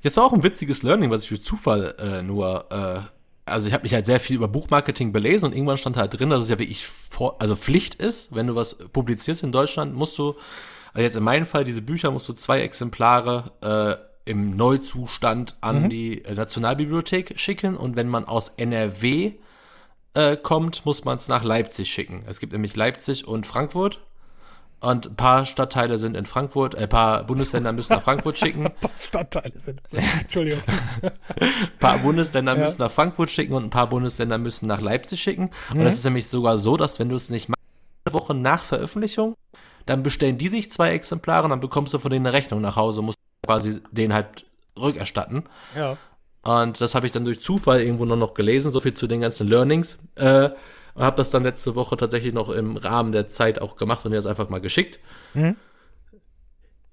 [0.00, 3.00] Jetzt war auch ein witziges Learning, was ich durch Zufall äh, nur, äh,
[3.46, 6.30] also ich habe mich halt sehr viel über Buchmarketing belesen und irgendwann stand halt drin,
[6.30, 10.18] dass es ja wirklich vor, also Pflicht ist, wenn du was publizierst in Deutschland, musst
[10.18, 10.34] du,
[10.92, 15.90] also jetzt in meinem Fall, diese Bücher musst du zwei Exemplare äh, im Neuzustand an
[15.90, 19.32] die äh, Nationalbibliothek schicken und wenn man aus NRW
[20.14, 22.22] äh, kommt, muss man es nach Leipzig schicken.
[22.26, 24.00] Es gibt nämlich Leipzig und Frankfurt.
[24.80, 28.70] Und ein paar Stadtteile sind in Frankfurt, äh, ein paar Bundesländer müssen nach Frankfurt schicken.
[28.98, 29.80] Stadtteile sind.
[29.92, 30.60] Entschuldigung.
[31.00, 31.10] Ein
[31.80, 32.58] paar Bundesländer Ja.
[32.60, 35.50] müssen nach Frankfurt schicken und ein paar Bundesländer müssen nach Leipzig schicken.
[35.70, 35.84] Und Mhm.
[35.84, 37.60] das ist nämlich sogar so, dass wenn du es nicht machst,
[38.04, 39.34] eine Woche nach Veröffentlichung,
[39.86, 42.76] dann bestellen die sich zwei Exemplare und dann bekommst du von denen eine Rechnung nach
[42.76, 45.44] Hause, musst quasi den halt rückerstatten.
[45.76, 45.96] ja.
[46.44, 49.22] Und das habe ich dann durch Zufall irgendwo nur noch gelesen, so viel zu den
[49.22, 49.98] ganzen Learnings.
[50.14, 50.50] Äh,
[50.94, 54.12] und habe das dann letzte Woche tatsächlich noch im Rahmen der Zeit auch gemacht und
[54.12, 55.00] dir das einfach mal geschickt.
[55.32, 55.56] Mhm.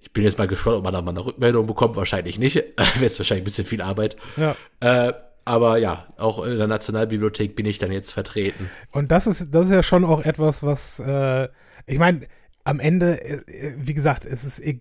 [0.00, 1.96] Ich bin jetzt mal gespannt, ob man da mal eine Rückmeldung bekommt.
[1.96, 2.56] Wahrscheinlich nicht.
[2.76, 4.16] Wäre es wahrscheinlich ein bisschen viel Arbeit.
[4.36, 4.56] Ja.
[4.80, 5.12] Äh,
[5.44, 8.70] aber ja, auch in der Nationalbibliothek bin ich dann jetzt vertreten.
[8.90, 11.48] Und das ist, das ist ja schon auch etwas, was, äh,
[11.86, 12.26] ich meine,
[12.64, 14.80] am Ende, äh, wie gesagt, es ist e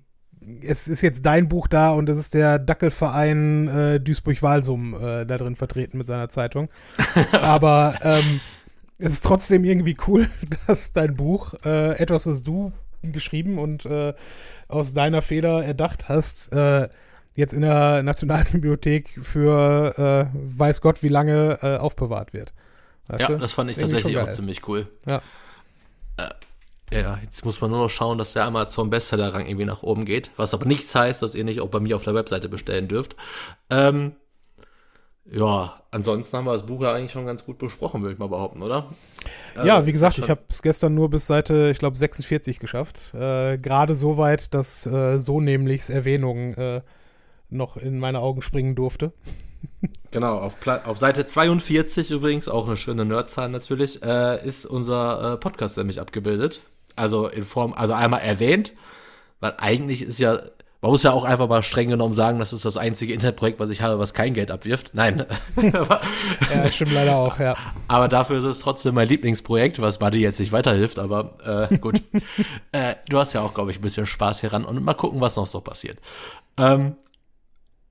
[0.61, 5.37] es ist jetzt dein Buch da und es ist der Dackelverein äh, Duisburg-Walsum äh, da
[5.37, 6.69] drin vertreten mit seiner Zeitung.
[7.31, 8.41] Aber ähm,
[8.97, 10.29] es ist trotzdem irgendwie cool,
[10.67, 12.71] dass dein Buch, äh, etwas, was du
[13.03, 14.13] geschrieben und äh,
[14.67, 16.87] aus deiner Feder erdacht hast, äh,
[17.35, 22.53] jetzt in der Nationalbibliothek für äh, weiß Gott wie lange aufbewahrt wird.
[23.07, 23.37] Weißt ja, du?
[23.37, 24.87] das fand ich tatsächlich auch ziemlich cool.
[25.07, 25.21] Ja.
[26.91, 30.05] Äh, ja, jetzt muss man nur noch schauen, dass der Amazon Bestseller-Rang irgendwie nach oben
[30.05, 32.87] geht, was aber nichts heißt, dass ihr nicht auch bei mir auf der Webseite bestellen
[32.87, 33.15] dürft.
[33.69, 34.13] Ähm,
[35.25, 38.27] ja, ansonsten haben wir das Buch ja eigentlich schon ganz gut besprochen, würde ich mal
[38.27, 38.85] behaupten, oder?
[39.63, 43.13] Ja, äh, wie gesagt, ich habe es gestern nur bis Seite, ich glaube, 46 geschafft.
[43.13, 46.81] Äh, Gerade so weit, dass äh, so nämlich Erwähnung äh,
[47.49, 49.13] noch in meine Augen springen durfte.
[50.09, 55.37] Genau, auf, auf Seite 42 übrigens, auch eine schöne Nerdzahl natürlich, äh, ist unser äh,
[55.37, 56.61] Podcast nämlich abgebildet.
[57.01, 58.73] Also in Form, also einmal erwähnt,
[59.39, 60.39] weil eigentlich ist ja,
[60.81, 63.71] man muss ja auch einfach mal streng genommen sagen, das ist das einzige Internetprojekt, was
[63.71, 64.91] ich habe, was kein Geld abwirft.
[64.93, 65.25] Nein.
[65.61, 67.55] ja, stimmt leider auch, ja.
[67.87, 72.03] Aber dafür ist es trotzdem mein Lieblingsprojekt, was Buddy jetzt nicht weiterhilft, aber äh, gut.
[72.71, 75.21] äh, du hast ja auch, glaube ich, ein bisschen Spaß hier ran und mal gucken,
[75.21, 75.97] was noch so passiert.
[76.57, 76.97] Ähm,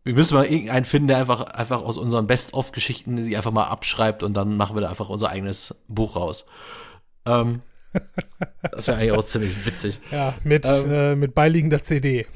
[0.05, 4.23] wir müssen mal irgendeinen finden, der einfach, einfach aus unseren Best-of-Geschichten die einfach mal abschreibt
[4.23, 6.47] und dann machen wir da einfach unser eigenes Buch raus.
[7.27, 7.61] Ähm,
[8.73, 10.01] das wäre eigentlich auch ziemlich witzig.
[10.11, 12.27] Ja, mit, ähm, äh, mit beiliegender CD.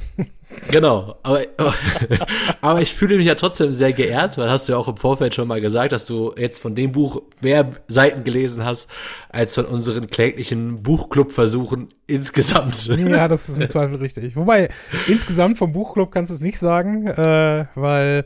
[0.70, 1.42] Genau, aber,
[2.60, 5.34] aber ich fühle mich ja trotzdem sehr geehrt, weil hast du ja auch im Vorfeld
[5.34, 8.88] schon mal gesagt, dass du jetzt von dem Buch mehr Seiten gelesen hast,
[9.30, 12.86] als von unseren kläglichen Buchclub-Versuchen insgesamt.
[12.86, 14.36] Ja, das ist im Zweifel richtig.
[14.36, 14.68] Wobei,
[15.06, 18.24] insgesamt vom Buchclub kannst du es nicht sagen, äh, weil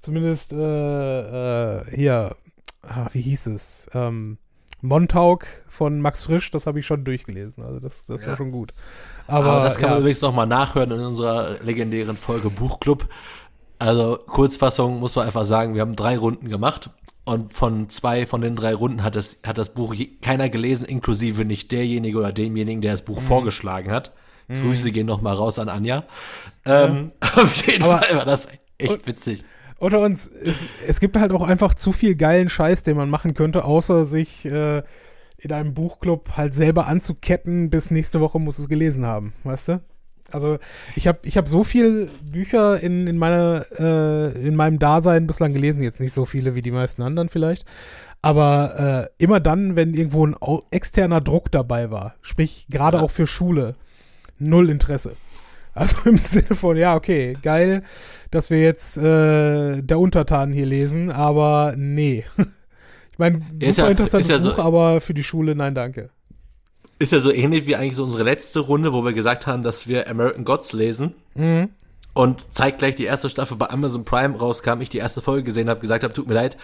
[0.00, 2.36] zumindest äh, äh, hier,
[2.82, 3.88] ah, wie hieß es?
[3.94, 4.38] Ähm,
[4.80, 7.64] Montauk von Max Frisch, das habe ich schon durchgelesen.
[7.64, 8.28] Also das, das ja.
[8.28, 8.72] war schon gut.
[9.26, 9.90] Aber, Aber das kann ja.
[9.90, 13.08] man übrigens noch mal nachhören in unserer legendären Folge Buchclub.
[13.78, 16.90] Also Kurzfassung muss man einfach sagen, wir haben drei Runden gemacht
[17.24, 21.44] und von zwei von den drei Runden hat, es, hat das Buch keiner gelesen, inklusive
[21.44, 23.26] nicht derjenige oder demjenigen, der das Buch mhm.
[23.26, 24.12] vorgeschlagen hat.
[24.48, 24.62] Mhm.
[24.62, 26.04] Grüße gehen noch mal raus an Anja.
[26.64, 28.48] Ähm, Auf jeden Aber, Fall war das
[28.78, 29.44] echt witzig
[29.78, 33.34] unter uns, es, es gibt halt auch einfach zu viel geilen Scheiß, den man machen
[33.34, 34.82] könnte, außer sich äh,
[35.38, 39.80] in einem Buchclub halt selber anzuketten, bis nächste Woche muss es gelesen haben, weißt du?
[40.30, 40.58] Also
[40.94, 45.54] ich habe ich hab so viel Bücher in, in, meiner, äh, in meinem Dasein bislang
[45.54, 47.64] gelesen, jetzt nicht so viele wie die meisten anderen vielleicht,
[48.20, 50.36] aber äh, immer dann, wenn irgendwo ein
[50.70, 53.02] externer Druck dabei war, sprich gerade ja.
[53.02, 53.74] auch für Schule,
[54.38, 55.16] null Interesse.
[55.78, 57.82] Also im Sinne von, ja, okay, geil,
[58.30, 62.24] dass wir jetzt äh, der Untertan hier lesen, aber nee.
[63.12, 66.10] ich meine, super ja, interessantes ja Buch, so, aber für die Schule, nein, danke.
[66.98, 69.86] Ist ja so ähnlich wie eigentlich so unsere letzte Runde, wo wir gesagt haben, dass
[69.86, 71.14] wir American Gods lesen.
[71.36, 71.68] Mhm.
[72.12, 75.78] Und zeitgleich die erste Staffel bei Amazon Prime rauskam, ich die erste Folge gesehen habe,
[75.78, 76.56] gesagt habe, tut mir leid,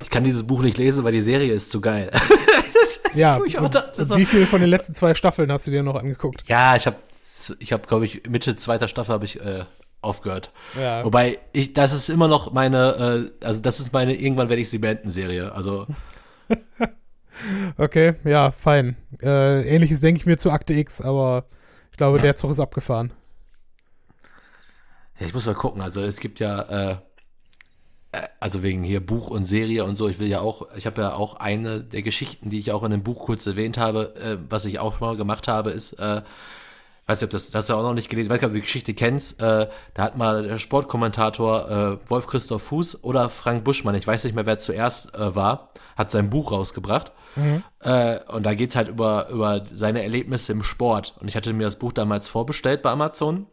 [0.00, 2.12] ich kann dieses Buch nicht lesen, weil die Serie ist zu geil.
[3.14, 6.44] ja, dachte, wie viele von den letzten zwei Staffeln hast du dir noch angeguckt?
[6.46, 6.96] Ja, ich habe
[7.58, 9.64] ich habe, glaube ich, Mitte zweiter Staffel habe ich äh,
[10.02, 10.52] aufgehört.
[10.78, 11.04] Ja.
[11.04, 14.70] Wobei ich, das ist immer noch meine, äh, also das ist meine, irgendwann werde ich
[14.70, 15.52] sie beenden Serie.
[15.52, 15.86] Also.
[17.78, 18.96] okay, ja, fein.
[19.22, 21.46] Äh, Ähnliches denke ich mir zu Akte X, aber
[21.90, 23.12] ich glaube, der Zug ist abgefahren.
[25.18, 25.82] Ja, ich muss mal gucken.
[25.82, 26.96] Also es gibt ja, äh,
[28.12, 31.02] äh, also wegen hier Buch und Serie und so, ich will ja auch, ich habe
[31.02, 34.38] ja auch eine der Geschichten, die ich auch in dem Buch kurz erwähnt habe, äh,
[34.48, 36.22] was ich auch mal gemacht habe, ist, äh,
[37.10, 38.58] weiß nicht, ob das, das hast du auch noch nicht gelesen, weiß nicht, ob du
[38.58, 43.64] die Geschichte kennst, äh, da hat mal der Sportkommentator äh, Wolf Christoph Fuß oder Frank
[43.64, 47.12] Buschmann, ich weiß nicht mehr, wer zuerst äh, war, hat sein Buch rausgebracht.
[47.36, 47.62] Mhm.
[47.80, 51.14] Äh, und da geht es halt über, über seine Erlebnisse im Sport.
[51.20, 53.46] Und ich hatte mir das Buch damals vorbestellt bei Amazon.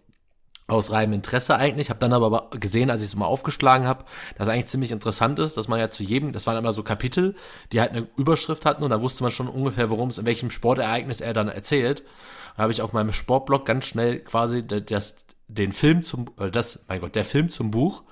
[0.70, 4.04] Aus reinem Interesse eigentlich, habe dann aber gesehen, als ich es mal aufgeschlagen habe,
[4.38, 6.84] dass es eigentlich ziemlich interessant ist, dass man ja zu jedem, das waren immer so
[6.84, 7.36] Kapitel,
[7.72, 10.52] die halt eine Überschrift hatten und da wusste man schon ungefähr, worum es, in welchem
[10.52, 12.04] Sportereignis er dann erzählt
[12.58, 15.16] habe ich auf meinem Sportblog ganz schnell quasi das,
[15.48, 18.04] den Film zum, äh, das, mein Gott, der Film zum Buch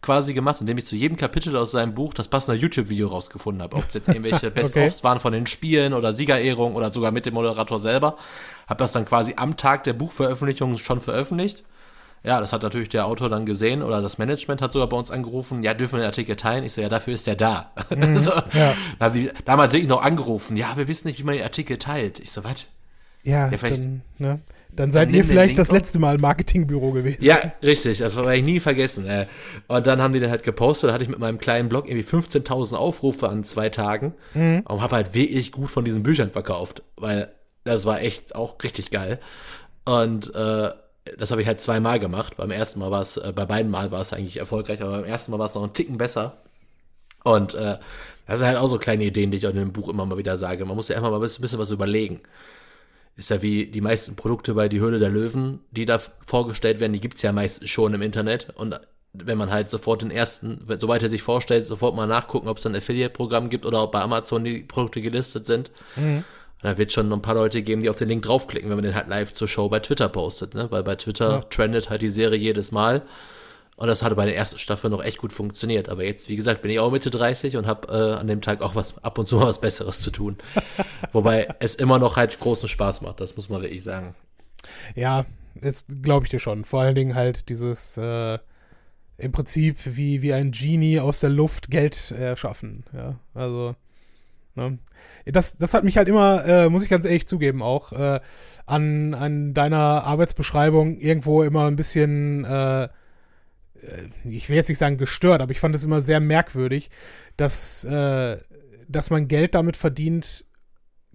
[0.00, 3.76] quasi gemacht, indem ich zu jedem Kapitel aus seinem Buch das passende YouTube-Video rausgefunden habe.
[3.76, 5.04] Ob es jetzt irgendwelche Best-ofs okay.
[5.04, 8.16] waren von den Spielen oder Siegerehrungen oder sogar mit dem Moderator selber.
[8.68, 11.64] Habe das dann quasi am Tag der Buchveröffentlichung schon veröffentlicht.
[12.24, 15.10] Ja, das hat natürlich der Autor dann gesehen oder das Management hat sogar bei uns
[15.10, 16.64] angerufen, ja, dürfen wir den Artikel teilen?
[16.64, 17.72] Ich so, ja, dafür ist der da.
[17.94, 18.74] Mhm, so, ja.
[18.98, 21.78] da die, damals sehe ich noch angerufen, ja, wir wissen nicht, wie man den Artikel
[21.78, 22.18] teilt.
[22.18, 22.66] Ich so, was?
[23.28, 24.40] Ja, ja dann, ne?
[24.72, 27.22] dann seid dann ihr vielleicht das letzte Mal im Marketingbüro gewesen.
[27.22, 29.06] Ja, richtig, das werde ich nie vergessen.
[29.06, 29.26] Äh.
[29.66, 32.06] Und dann haben die den halt gepostet, da hatte ich mit meinem kleinen Blog irgendwie
[32.06, 34.62] 15.000 Aufrufe an zwei Tagen mhm.
[34.66, 37.32] und habe halt wirklich gut von diesen Büchern verkauft, weil
[37.64, 39.18] das war echt auch richtig geil.
[39.84, 40.70] Und äh,
[41.18, 42.36] das habe ich halt zweimal gemacht.
[42.36, 45.04] Beim ersten Mal war es, äh, bei beiden Mal war es eigentlich erfolgreich, aber beim
[45.04, 46.38] ersten Mal war es noch einen Ticken besser.
[47.24, 47.78] Und äh,
[48.26, 50.18] das sind halt auch so kleine Ideen, die ich auch in dem Buch immer mal
[50.18, 50.64] wieder sage.
[50.64, 52.20] Man muss ja einfach mal ein bisschen was überlegen.
[53.18, 56.92] Ist ja wie die meisten Produkte bei Die Höhle der Löwen, die da vorgestellt werden,
[56.92, 58.54] die gibt's ja meistens schon im Internet.
[58.54, 58.80] Und
[59.12, 62.66] wenn man halt sofort den ersten, sobald er sich vorstellt, sofort mal nachgucken, ob es
[62.66, 65.72] ein Affiliate-Programm gibt oder ob bei Amazon die Produkte gelistet sind.
[65.96, 66.22] Mhm.
[66.62, 68.94] Da wird schon ein paar Leute geben, die auf den Link draufklicken, wenn man den
[68.94, 70.70] halt live zur Show bei Twitter postet, ne?
[70.70, 71.40] Weil bei Twitter ja.
[71.42, 73.02] trendet halt die Serie jedes Mal.
[73.78, 75.88] Und das hatte bei der ersten Staffel noch echt gut funktioniert.
[75.88, 78.60] Aber jetzt, wie gesagt, bin ich auch Mitte 30 und habe äh, an dem Tag
[78.60, 80.36] auch was ab und zu mal was Besseres zu tun.
[81.12, 84.16] Wobei es immer noch halt großen Spaß macht, das muss man wirklich sagen.
[84.96, 86.64] Ja, das glaube ich dir schon.
[86.64, 88.38] Vor allen Dingen halt dieses äh,
[89.16, 92.82] im Prinzip wie, wie ein Genie aus der Luft Geld erschaffen.
[92.92, 93.76] Ja, also.
[94.56, 94.78] Ne?
[95.24, 98.18] Das, das hat mich halt immer, äh, muss ich ganz ehrlich zugeben, auch äh,
[98.66, 102.88] an, an deiner Arbeitsbeschreibung irgendwo immer ein bisschen, äh, äh,
[104.24, 106.90] ich will jetzt nicht sagen gestört, aber ich fand es immer sehr merkwürdig,
[107.36, 108.38] dass, äh,
[108.88, 110.44] dass man Geld damit verdient,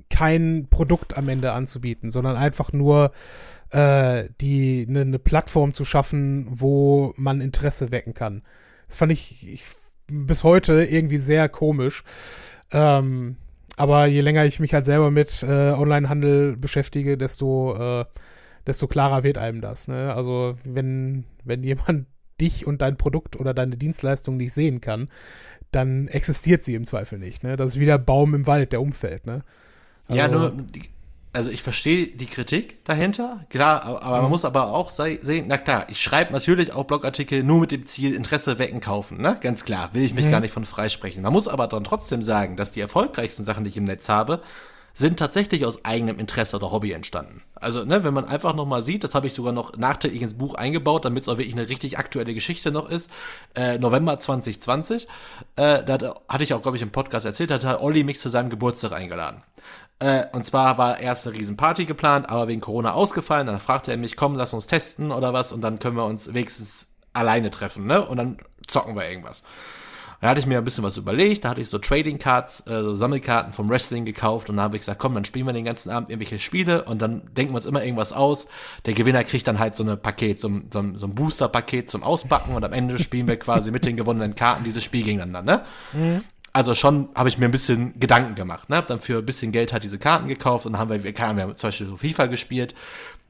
[0.09, 3.11] kein Produkt am Ende anzubieten, sondern einfach nur
[3.71, 8.43] äh, die eine ne Plattform zu schaffen, wo man Interesse wecken kann.
[8.87, 9.63] Das fand ich, ich
[10.07, 12.03] bis heute irgendwie sehr komisch.
[12.71, 13.37] Ähm,
[13.75, 18.05] aber je länger ich mich halt selber mit äh, Onlinehandel beschäftige, desto, äh,
[18.67, 19.87] desto klarer wird einem das.
[19.87, 20.13] Ne?
[20.13, 22.05] Also wenn, wenn jemand
[22.39, 25.09] dich und dein Produkt oder deine Dienstleistung nicht sehen kann,
[25.71, 27.43] dann existiert sie im Zweifel nicht.
[27.43, 27.57] Ne?
[27.57, 29.25] Das ist wie der Baum im Wald, der umfällt.
[29.25, 29.43] Ne?
[30.07, 30.53] Also, ja, nur,
[31.33, 34.21] also ich verstehe die Kritik dahinter, klar, aber mhm.
[34.23, 37.87] man muss aber auch sehen, na klar, ich schreibe natürlich auch Blogartikel nur mit dem
[37.87, 39.37] Ziel Interesse wecken, kaufen, ne?
[39.41, 40.31] Ganz klar, will ich mich mhm.
[40.31, 41.23] gar nicht von freisprechen.
[41.23, 44.43] Man muss aber dann trotzdem sagen, dass die erfolgreichsten Sachen, die ich im Netz habe,
[44.95, 47.41] sind tatsächlich aus eigenem Interesse oder Hobby entstanden.
[47.55, 50.35] Also, ne, wenn man einfach noch mal sieht, das habe ich sogar noch nachträglich ins
[50.35, 53.09] Buch eingebaut, damit es auch wirklich eine richtig aktuelle Geschichte noch ist.
[53.55, 55.07] Äh, November 2020,
[55.55, 58.29] äh, da hatte ich auch, glaube ich, im Podcast erzählt, da hat Olli mich zu
[58.29, 59.41] seinem Geburtstag eingeladen.
[59.99, 63.47] Äh, und zwar war erst eine Riesenparty geplant, aber wegen Corona ausgefallen.
[63.47, 66.33] Dann fragte er mich, komm, lass uns testen oder was und dann können wir uns
[66.33, 68.05] wenigstens alleine treffen, ne?
[68.05, 68.37] Und dann
[68.67, 69.43] zocken wir irgendwas.
[70.23, 72.81] Da hatte ich mir ein bisschen was überlegt, da hatte ich so Trading Cards, äh,
[72.81, 75.65] so Sammelkarten vom Wrestling gekauft und dann habe ich gesagt, komm, dann spielen wir den
[75.65, 78.47] ganzen Abend irgendwelche Spiele und dann denken wir uns immer irgendwas aus.
[78.85, 82.55] Der Gewinner kriegt dann halt so ein Paket, so, so, so ein Booster-Paket zum Auspacken
[82.55, 85.65] und am Ende spielen wir quasi mit den gewonnenen Karten dieses Spiel gegeneinander, ne?
[85.91, 86.21] Mhm
[86.53, 88.69] also schon habe ich mir ein bisschen Gedanken gemacht.
[88.69, 88.77] Ne?
[88.77, 91.13] Hab dann für ein bisschen Geld halt diese Karten gekauft und dann haben wir, wir
[91.17, 92.75] haben zum Beispiel so FIFA gespielt.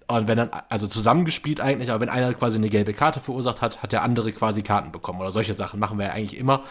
[0.07, 3.81] Und wenn dann, also zusammengespielt eigentlich, aber wenn einer quasi eine gelbe Karte verursacht hat,
[3.81, 5.19] hat der andere quasi Karten bekommen.
[5.19, 6.63] Oder solche Sachen machen wir ja eigentlich immer.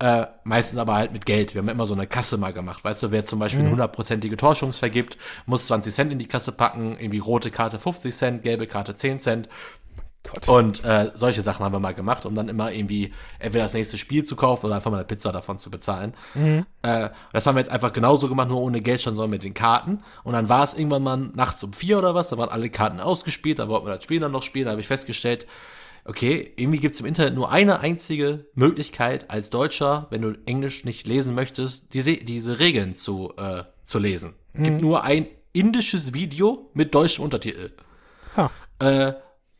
[0.00, 1.54] Äh, meistens aber halt mit Geld.
[1.54, 2.82] Wir haben immer so eine Kasse mal gemacht.
[2.84, 3.74] Weißt du, wer zum Beispiel eine mhm.
[3.74, 5.16] hundertprozentige Torschance vergibt,
[5.46, 9.20] muss 20 Cent in die Kasse packen, irgendwie rote Karte 50 Cent, gelbe Karte 10
[9.20, 9.48] Cent.
[10.30, 10.48] Gott.
[10.48, 13.98] Und äh, solche Sachen haben wir mal gemacht, um dann immer irgendwie entweder das nächste
[13.98, 16.14] Spiel zu kaufen oder einfach mal eine Pizza davon zu bezahlen.
[16.34, 16.64] Mhm.
[16.82, 19.52] Äh, das haben wir jetzt einfach genauso gemacht, nur ohne Geld schon, sondern mit den
[19.52, 20.02] Karten.
[20.22, 23.00] Und dann war es irgendwann mal nachts um vier oder was, da waren alle Karten
[23.00, 25.46] ausgespielt, da wollten wir das Spiel dann noch spielen, da habe ich festgestellt,
[26.06, 30.84] okay, irgendwie gibt es im Internet nur eine einzige Möglichkeit als Deutscher, wenn du Englisch
[30.84, 34.34] nicht lesen möchtest, diese, diese Regeln zu, äh, zu lesen.
[34.54, 34.64] Es mhm.
[34.64, 37.72] gibt nur ein indisches Video mit deutschem Untertitel.
[38.36, 38.48] Huh.
[38.78, 39.12] Äh,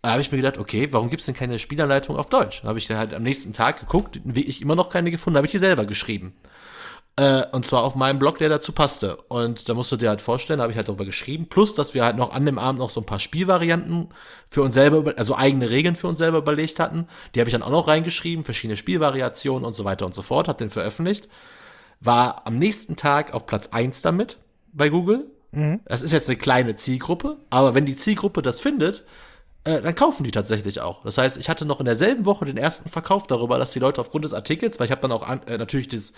[0.05, 2.61] da habe ich mir gedacht, okay, warum gibt es denn keine Spielanleitung auf Deutsch?
[2.63, 5.47] Da habe ich halt am nächsten Tag geguckt, wie ich immer noch keine gefunden, habe
[5.47, 6.35] ich die selber geschrieben.
[7.17, 9.17] Äh, und zwar auf meinem Blog, der dazu passte.
[9.29, 11.49] Und da musst du dir halt vorstellen, da habe ich halt darüber geschrieben.
[11.49, 14.09] Plus, dass wir halt noch an dem Abend noch so ein paar Spielvarianten
[14.51, 17.09] für uns selber, also eigene Regeln für uns selber überlegt hatten.
[17.35, 20.49] Die habe ich dann auch noch reingeschrieben, verschiedene Spielvariationen und so weiter und so fort,
[20.49, 21.29] habe den veröffentlicht.
[22.01, 24.37] War am nächsten Tag auf Platz 1 damit
[24.75, 25.31] bei Google.
[25.53, 25.81] Mhm.
[25.87, 29.05] Das ist jetzt eine kleine Zielgruppe, aber wenn die Zielgruppe das findet,
[29.65, 31.03] äh, dann kaufen die tatsächlich auch.
[31.03, 34.01] Das heißt, ich hatte noch in derselben Woche den ersten Verkauf darüber, dass die Leute
[34.01, 36.13] aufgrund des Artikels, weil ich habe dann auch an, äh, natürlich dieses,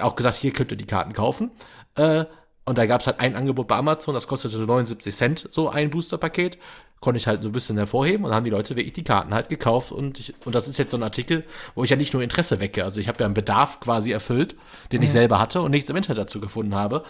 [0.00, 1.52] auch gesagt, hier könnt ihr die Karten kaufen.
[1.94, 2.24] Äh,
[2.66, 5.90] und da gab es halt ein Angebot bei Amazon, das kostete 79 Cent, so ein
[5.90, 6.58] Booster-Paket.
[7.00, 9.32] Konnte ich halt so ein bisschen hervorheben und dann haben die Leute wirklich die Karten
[9.32, 9.90] halt gekauft.
[9.90, 12.60] Und, ich, und das ist jetzt so ein Artikel, wo ich ja nicht nur Interesse
[12.60, 12.84] wecke.
[12.84, 14.54] Also ich habe ja einen Bedarf quasi erfüllt,
[14.92, 15.04] den mhm.
[15.04, 17.04] ich selber hatte und nichts im Internet dazu gefunden habe.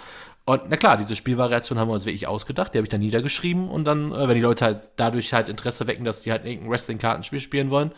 [0.46, 3.68] Und na klar, diese Spielvariation haben wir uns wirklich ausgedacht, die habe ich dann niedergeschrieben
[3.68, 6.70] und dann, äh, wenn die Leute halt dadurch halt Interesse wecken, dass die halt irgendein
[6.70, 7.92] Wrestling-Kartenspiel spielen wollen,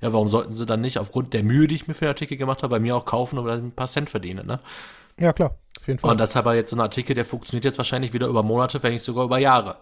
[0.00, 2.36] ja, warum sollten sie dann nicht aufgrund der Mühe, die ich mir für den Artikel
[2.36, 4.60] gemacht habe, bei mir auch kaufen oder ein paar Cent verdienen, ne?
[5.18, 6.12] Ja, klar, auf jeden Fall.
[6.12, 8.92] Und das aber jetzt so ein Artikel, der funktioniert jetzt wahrscheinlich wieder über Monate, wenn
[8.92, 9.78] nicht sogar über Jahre.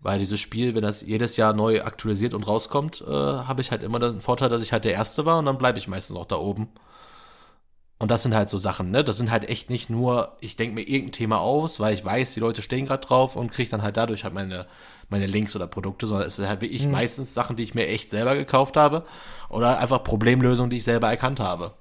[0.00, 3.82] Weil dieses Spiel, wenn das jedes Jahr neu aktualisiert und rauskommt, äh, habe ich halt
[3.82, 6.26] immer den Vorteil, dass ich halt der Erste war und dann bleibe ich meistens auch
[6.26, 6.68] da oben.
[7.98, 9.02] Und das sind halt so Sachen, ne?
[9.02, 12.32] Das sind halt echt nicht nur, ich denke mir irgendein Thema aus, weil ich weiß,
[12.34, 14.66] die Leute stehen gerade drauf und kriege dann halt dadurch halt meine,
[15.08, 16.92] meine Links oder Produkte, sondern es sind halt wirklich mhm.
[16.92, 19.04] meistens Sachen, die ich mir echt selber gekauft habe
[19.48, 21.72] oder einfach Problemlösungen, die ich selber erkannt habe.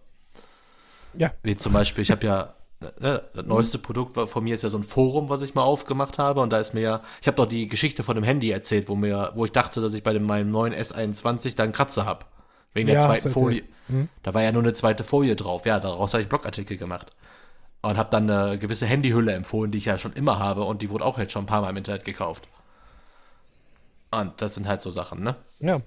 [1.18, 1.32] Ja.
[1.44, 2.54] Wie zum Beispiel, ich habe ja
[3.00, 6.18] ne, das neueste Produkt von mir ist ja so ein Forum, was ich mal aufgemacht
[6.18, 6.42] habe.
[6.42, 8.96] Und da ist mir ja, ich habe doch die Geschichte von dem Handy erzählt, wo
[8.96, 12.26] mir, wo ich dachte, dass ich bei dem, meinem neuen S21 da einen Kratzer habe.
[12.76, 13.64] Wegen der ja, zweiten Folie.
[13.88, 14.10] Hm?
[14.22, 15.66] Da war ja nur eine zweite Folie drauf.
[15.66, 17.10] Ja, daraus habe ich Blogartikel gemacht.
[17.82, 20.66] Und habe dann eine gewisse Handyhülle empfohlen, die ich ja schon immer habe.
[20.66, 22.48] Und die wurde auch jetzt schon ein paar Mal im Internet gekauft.
[24.12, 25.36] Und das sind halt so Sachen, ne?
[25.60, 25.82] Ja.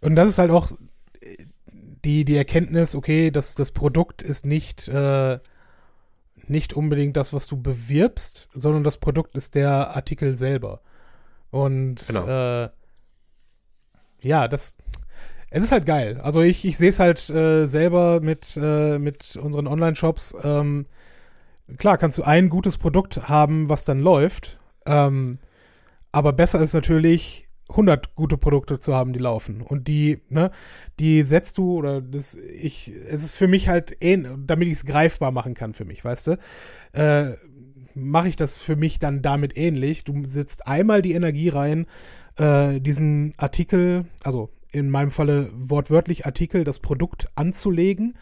[0.00, 0.72] Und das ist halt auch
[2.04, 5.38] die, die Erkenntnis, okay, das, das Produkt ist nicht, äh,
[6.46, 10.80] nicht unbedingt das, was du bewirbst, sondern das Produkt ist der Artikel selber.
[11.50, 12.26] Und genau.
[12.26, 12.68] äh,
[14.20, 14.76] ja, das,
[15.54, 16.20] es ist halt geil.
[16.20, 20.34] Also ich, ich sehe es halt äh, selber mit, äh, mit unseren Online-Shops.
[20.42, 20.86] Ähm,
[21.78, 24.58] klar, kannst du ein gutes Produkt haben, was dann läuft.
[24.84, 25.38] Ähm,
[26.10, 29.62] aber besser ist natürlich, 100 gute Produkte zu haben, die laufen.
[29.62, 30.50] Und die, ne,
[30.98, 34.86] die setzt du, oder das, ich, es ist für mich halt, ähn, damit ich es
[34.86, 36.38] greifbar machen kann für mich, weißt du,
[36.94, 37.36] äh,
[37.94, 40.02] mache ich das für mich dann damit ähnlich.
[40.02, 41.86] Du setzt einmal die Energie rein,
[42.38, 48.14] äh, diesen Artikel, also in meinem Falle wortwörtlich Artikel, das Produkt anzulegen,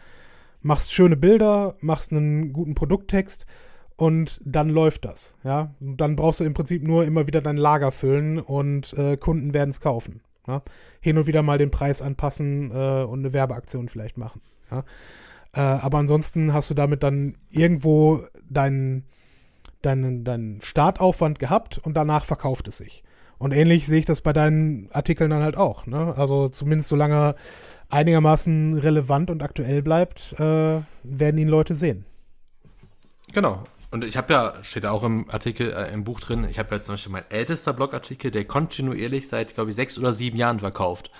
[0.61, 3.45] machst schöne Bilder, machst einen guten Produkttext
[3.95, 5.35] und dann läuft das.
[5.43, 9.53] Ja, dann brauchst du im Prinzip nur immer wieder dein Lager füllen und äh, Kunden
[9.53, 10.21] werden es kaufen.
[10.47, 10.61] Ja?
[11.01, 14.41] Hin und wieder mal den Preis anpassen äh, und eine Werbeaktion vielleicht machen.
[14.71, 14.83] Ja?
[15.53, 19.05] Äh, aber ansonsten hast du damit dann irgendwo deinen
[19.81, 23.03] deinen, deinen Startaufwand gehabt und danach verkauft es sich.
[23.43, 25.85] Und ähnlich sehe ich das bei deinen Artikeln dann halt auch.
[25.85, 26.13] Ne?
[26.15, 27.35] Also zumindest solange er
[27.89, 32.05] einigermaßen relevant und aktuell bleibt, äh, werden ihn Leute sehen.
[33.33, 33.65] Genau.
[33.91, 36.81] Und ich habe ja, steht auch im Artikel, äh, im Buch drin, ich habe ja
[36.81, 41.11] zum Beispiel mein ältester Blogartikel, der kontinuierlich seit, glaube ich, sechs oder sieben Jahren verkauft.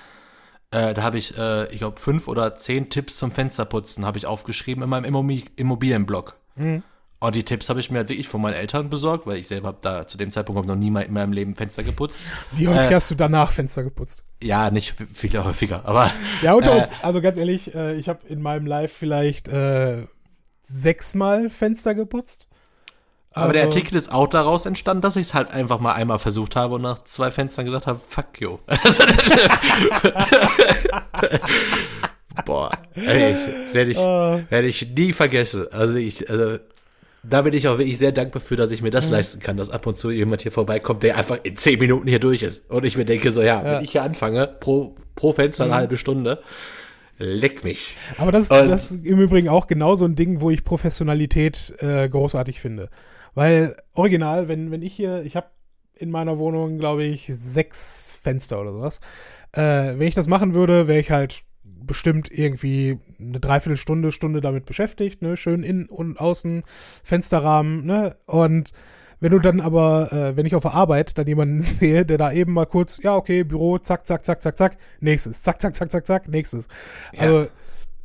[0.71, 4.27] Äh, da habe ich, äh, ich glaube, fünf oder zehn Tipps zum Fensterputzen habe ich
[4.27, 6.37] aufgeschrieben in meinem Immobilienblog.
[6.55, 6.83] Mhm.
[7.25, 9.69] Oh, die Tipps habe ich mir halt wirklich von meinen Eltern besorgt, weil ich selber
[9.69, 12.19] habe da zu dem Zeitpunkt noch nie mal in meinem Leben Fenster geputzt.
[12.51, 14.25] Wie häufig äh, hast du danach Fenster geputzt?
[14.41, 16.11] Ja, nicht viel häufiger, aber.
[16.41, 20.05] Ja, unter äh, uns, also ganz ehrlich, äh, ich habe in meinem Live vielleicht äh,
[20.63, 22.49] sechsmal Fenster geputzt.
[23.31, 26.19] Aber also, der Artikel ist auch daraus entstanden, dass ich es halt einfach mal einmal
[26.19, 28.57] versucht habe und nach zwei Fenstern gesagt habe, fuck you.
[32.45, 33.33] Boah, ey,
[33.71, 35.67] werde ich, werd ich nie vergessen.
[35.71, 36.57] Also ich, also
[37.23, 39.13] da bin ich auch wirklich sehr dankbar für, dass ich mir das mhm.
[39.13, 42.19] leisten kann, dass ab und zu jemand hier vorbeikommt, der einfach in zehn Minuten hier
[42.19, 42.69] durch ist.
[42.69, 43.63] Und ich mir denke so, ja, ja.
[43.63, 45.77] wenn ich hier anfange, pro, pro Fenster eine mhm.
[45.77, 46.41] halbe Stunde,
[47.17, 47.97] leck mich.
[48.17, 51.73] Aber das, und, das ist im Übrigen auch genau so ein Ding, wo ich Professionalität
[51.79, 52.89] äh, großartig finde.
[53.35, 55.47] Weil original, wenn, wenn ich hier, ich habe
[55.95, 58.99] in meiner Wohnung, glaube ich, sechs Fenster oder sowas.
[59.53, 61.43] Äh, wenn ich das machen würde, wäre ich halt
[61.85, 65.37] bestimmt irgendwie eine Dreiviertelstunde, Stunde damit beschäftigt, ne?
[65.37, 66.63] Schön innen und außen,
[67.03, 68.15] Fensterrahmen, ne?
[68.25, 68.71] Und
[69.19, 72.31] wenn du dann aber, äh, wenn ich auf der Arbeit dann jemanden sehe, der da
[72.31, 75.91] eben mal kurz, ja, okay, Büro, zack, zack, zack, zack, zack, nächstes, zack, zack, zack,
[75.91, 76.67] zack, zack, nächstes.
[77.13, 77.21] Ja.
[77.21, 77.41] Also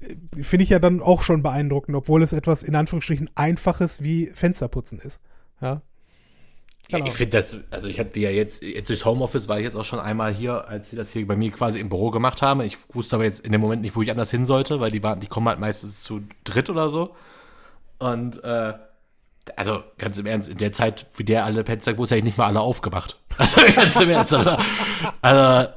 [0.01, 4.31] äh, finde ich ja dann auch schon beeindruckend, obwohl es etwas in Anführungsstrichen einfaches wie
[4.33, 5.21] Fensterputzen ist.
[5.61, 5.83] Ja.
[6.91, 7.07] Genau.
[7.07, 9.77] Ich finde das, also ich habe die ja jetzt, jetzt durchs Homeoffice war ich jetzt
[9.77, 12.63] auch schon einmal hier, als sie das hier bei mir quasi im Büro gemacht haben.
[12.63, 15.03] Ich wusste aber jetzt in dem Moment nicht, wo ich anders hin sollte, weil die
[15.03, 17.15] waren, die kommen halt meistens zu dritt oder so.
[17.99, 18.73] Und äh,
[19.57, 22.39] also ganz im Ernst, in der Zeit, wie der alle Fenster gewusst, hätte ich nicht
[22.39, 23.17] mal alle aufgemacht.
[23.39, 24.35] Also ganz im Ernst.
[24.35, 24.57] Also,
[25.23, 25.69] also,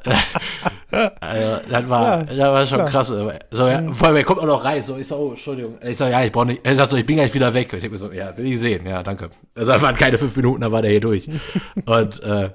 [1.20, 2.90] also das war, ja, das war schon klar.
[2.90, 3.08] krass.
[3.52, 3.94] So, ja, mhm.
[3.94, 4.84] vor allem, er kommt auch noch rein.
[4.84, 5.78] So, ich so, oh, Entschuldigung.
[5.84, 6.62] Ich so, ja, ich brauche nicht.
[6.64, 7.72] Er sagt so, ich bin gleich wieder weg.
[7.72, 8.88] Und ich denke mir so, ja, will ich sehen.
[8.88, 9.30] Ja, danke.
[9.54, 11.30] Also, das waren keine fünf Minuten, da war der hier durch.
[11.86, 12.50] Und äh,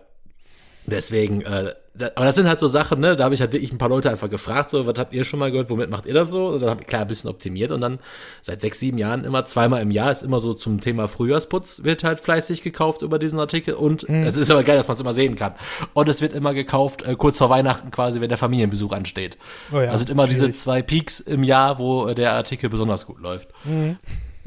[0.86, 3.16] deswegen, äh, aber das sind halt so Sachen, ne?
[3.16, 5.38] Da habe ich halt wirklich ein paar Leute einfach gefragt, so, was habt ihr schon
[5.38, 6.48] mal gehört, womit macht ihr das so?
[6.48, 7.98] Und dann habe ich klar ein bisschen optimiert und dann
[8.42, 12.04] seit sechs, sieben Jahren immer zweimal im Jahr ist immer so zum Thema Frühjahrsputz wird
[12.04, 14.22] halt fleißig gekauft über diesen Artikel und mhm.
[14.22, 15.54] es ist aber geil, dass man es immer sehen kann.
[15.94, 19.38] Und es wird immer gekauft äh, kurz vor Weihnachten quasi, wenn der Familienbesuch ansteht.
[19.72, 20.42] Oh ja, also sind immer schwierig.
[20.42, 23.48] diese zwei Peaks im Jahr, wo äh, der Artikel besonders gut läuft.
[23.64, 23.96] Mhm.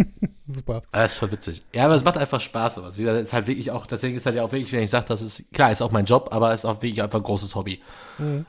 [0.47, 0.81] Super.
[0.91, 1.63] Das ist voll witzig.
[1.73, 2.75] Ja, aber es macht einfach Spaß.
[2.75, 2.97] Sowas.
[2.97, 5.05] Wie gesagt, ist halt wirklich auch, deswegen ist halt ja auch wirklich, wenn ich sage,
[5.07, 7.81] das ist, klar, ist auch mein Job, aber ist auch wirklich einfach ein großes Hobby.
[8.17, 8.45] Mhm.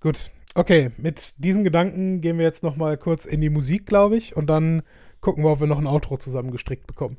[0.00, 0.30] Gut.
[0.54, 4.36] Okay, mit diesen Gedanken gehen wir jetzt noch mal kurz in die Musik, glaube ich,
[4.36, 4.82] und dann
[5.20, 7.16] gucken wir, ob wir noch ein Outro zusammengestrickt bekommen.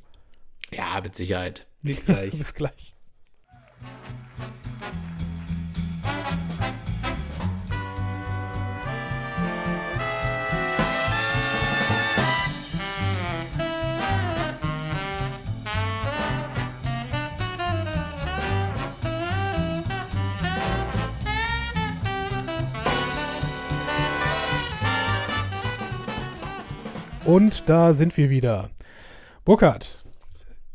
[0.72, 1.68] Ja, mit Sicherheit.
[1.82, 2.32] Bis gleich.
[2.38, 2.95] Bis gleich.
[27.26, 28.69] Und da sind wir wieder.
[29.45, 30.03] Burkhard,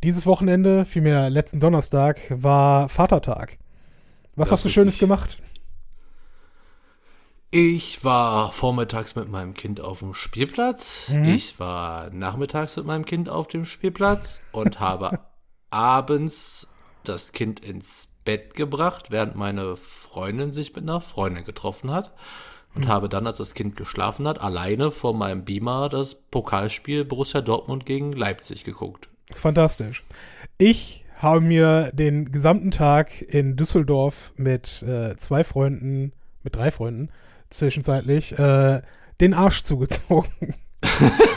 [0.02, 3.58] dieses Wochenende, vielmehr letzten Donnerstag, war Vatertag.
[4.34, 5.00] Was Das hast du Schönes richtig.
[5.08, 5.38] gemacht?
[7.52, 11.08] Ich war vormittags mit meinem Kind auf dem Spielplatz.
[11.08, 11.24] Mhm.
[11.24, 15.20] Ich war nachmittags mit meinem Kind auf dem Spielplatz und habe
[15.70, 16.68] abends
[17.04, 22.12] das Kind ins Bett gebracht, während meine Freundin sich mit einer Freundin getroffen hat.
[22.74, 27.40] Und habe dann, als das Kind geschlafen hat, alleine vor meinem Beamer das Pokalspiel Borussia
[27.40, 29.08] Dortmund gegen Leipzig geguckt.
[29.34, 30.04] Fantastisch.
[30.56, 36.12] Ich habe mir den gesamten Tag in Düsseldorf mit äh, zwei Freunden,
[36.42, 37.10] mit drei Freunden,
[37.50, 38.80] zwischenzeitlich, äh,
[39.20, 40.30] den Arsch zugezogen.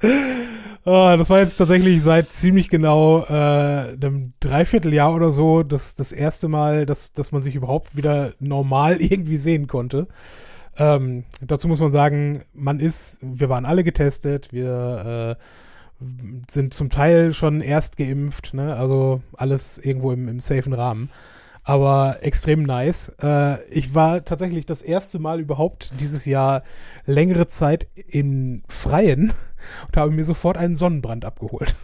[0.90, 6.12] Ah, das war jetzt tatsächlich seit ziemlich genau äh, einem Dreivierteljahr oder so das, das
[6.12, 10.06] erste Mal, dass, dass man sich überhaupt wieder normal irgendwie sehen konnte.
[10.78, 15.36] Ähm, dazu muss man sagen, man ist, wir waren alle getestet, wir
[16.00, 16.04] äh,
[16.50, 18.74] sind zum Teil schon erst geimpft, ne?
[18.74, 21.10] also alles irgendwo im, im safen Rahmen.
[21.68, 23.12] Aber extrem nice.
[23.22, 26.62] Äh, ich war tatsächlich das erste Mal überhaupt dieses Jahr
[27.04, 29.34] längere Zeit im Freien
[29.86, 31.76] und habe mir sofort einen Sonnenbrand abgeholt.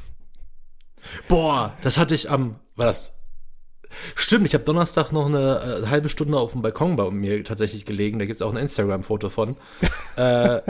[1.28, 3.12] Boah, das hatte ich am, war das,
[4.14, 7.85] stimmt, ich habe Donnerstag noch eine äh, halbe Stunde auf dem Balkon bei mir tatsächlich
[7.85, 9.55] gelegen, da gibt's auch ein Instagram-Foto von.
[10.16, 10.62] äh,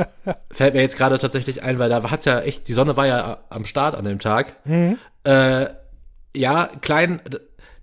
[0.50, 3.44] fällt mir jetzt gerade tatsächlich ein, weil da hat's ja echt, die Sonne war ja
[3.48, 4.56] am Start an dem Tag.
[5.22, 5.66] Äh,
[6.34, 7.20] ja, klein,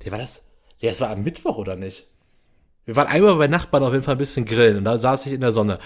[0.04, 0.44] der war das,
[0.82, 2.08] ja, es war am Mittwoch oder nicht?
[2.86, 5.34] Wir waren einmal bei Nachbarn auf jeden Fall ein bisschen grillen und da saß ich
[5.34, 5.80] in der Sonne.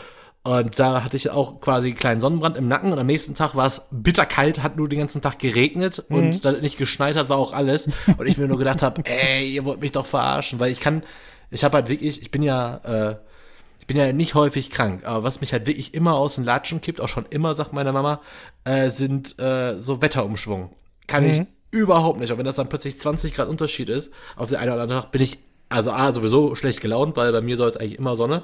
[0.43, 3.55] Und da hatte ich auch quasi einen kleinen Sonnenbrand im Nacken und am nächsten Tag
[3.55, 7.29] war es bitterkalt, hat nur den ganzen Tag geregnet und da es nicht geschneit hat,
[7.29, 7.89] war auch alles.
[8.17, 11.03] Und ich mir nur gedacht habe, ey, ihr wollt mich doch verarschen, weil ich kann,
[11.49, 13.15] ich habe halt wirklich, ich bin ja, äh,
[13.79, 16.79] ich bin ja nicht häufig krank, aber was mich halt wirklich immer aus den Latschen
[16.79, 18.21] kippt, auch schon immer, sagt meine Mama,
[18.65, 20.69] äh, sind äh, so Wetterumschwung.
[21.07, 21.41] Kann ich
[21.79, 22.31] überhaupt nicht.
[22.31, 25.11] Und wenn das dann plötzlich 20 Grad Unterschied ist, auf den einen oder anderen Tag
[25.11, 28.43] bin ich also A, sowieso schlecht gelaunt, weil bei mir soll es eigentlich immer Sonne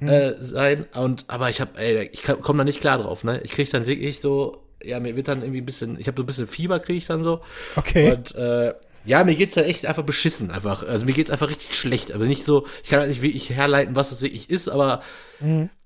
[0.00, 0.86] äh, sein.
[0.94, 3.40] Und aber ich habe, ey, ich komme da nicht klar drauf, ne?
[3.44, 6.22] Ich kriege dann wirklich so, ja, mir wird dann irgendwie ein bisschen, ich habe so
[6.24, 7.40] ein bisschen Fieber, kriege ich dann so.
[7.76, 8.12] Okay.
[8.12, 8.74] Und äh,
[9.04, 10.82] ja, mir geht's da echt einfach beschissen, einfach.
[10.82, 12.12] Also mir geht's einfach richtig schlecht.
[12.12, 15.02] Aber nicht so, ich kann halt nicht wirklich herleiten, was es wirklich ist, aber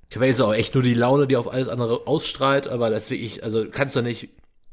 [0.09, 3.45] ich weiß auch echt nur die Laune, die auf alles andere ausstrahlt, aber das wirklich,
[3.45, 4.31] also kannst du nicht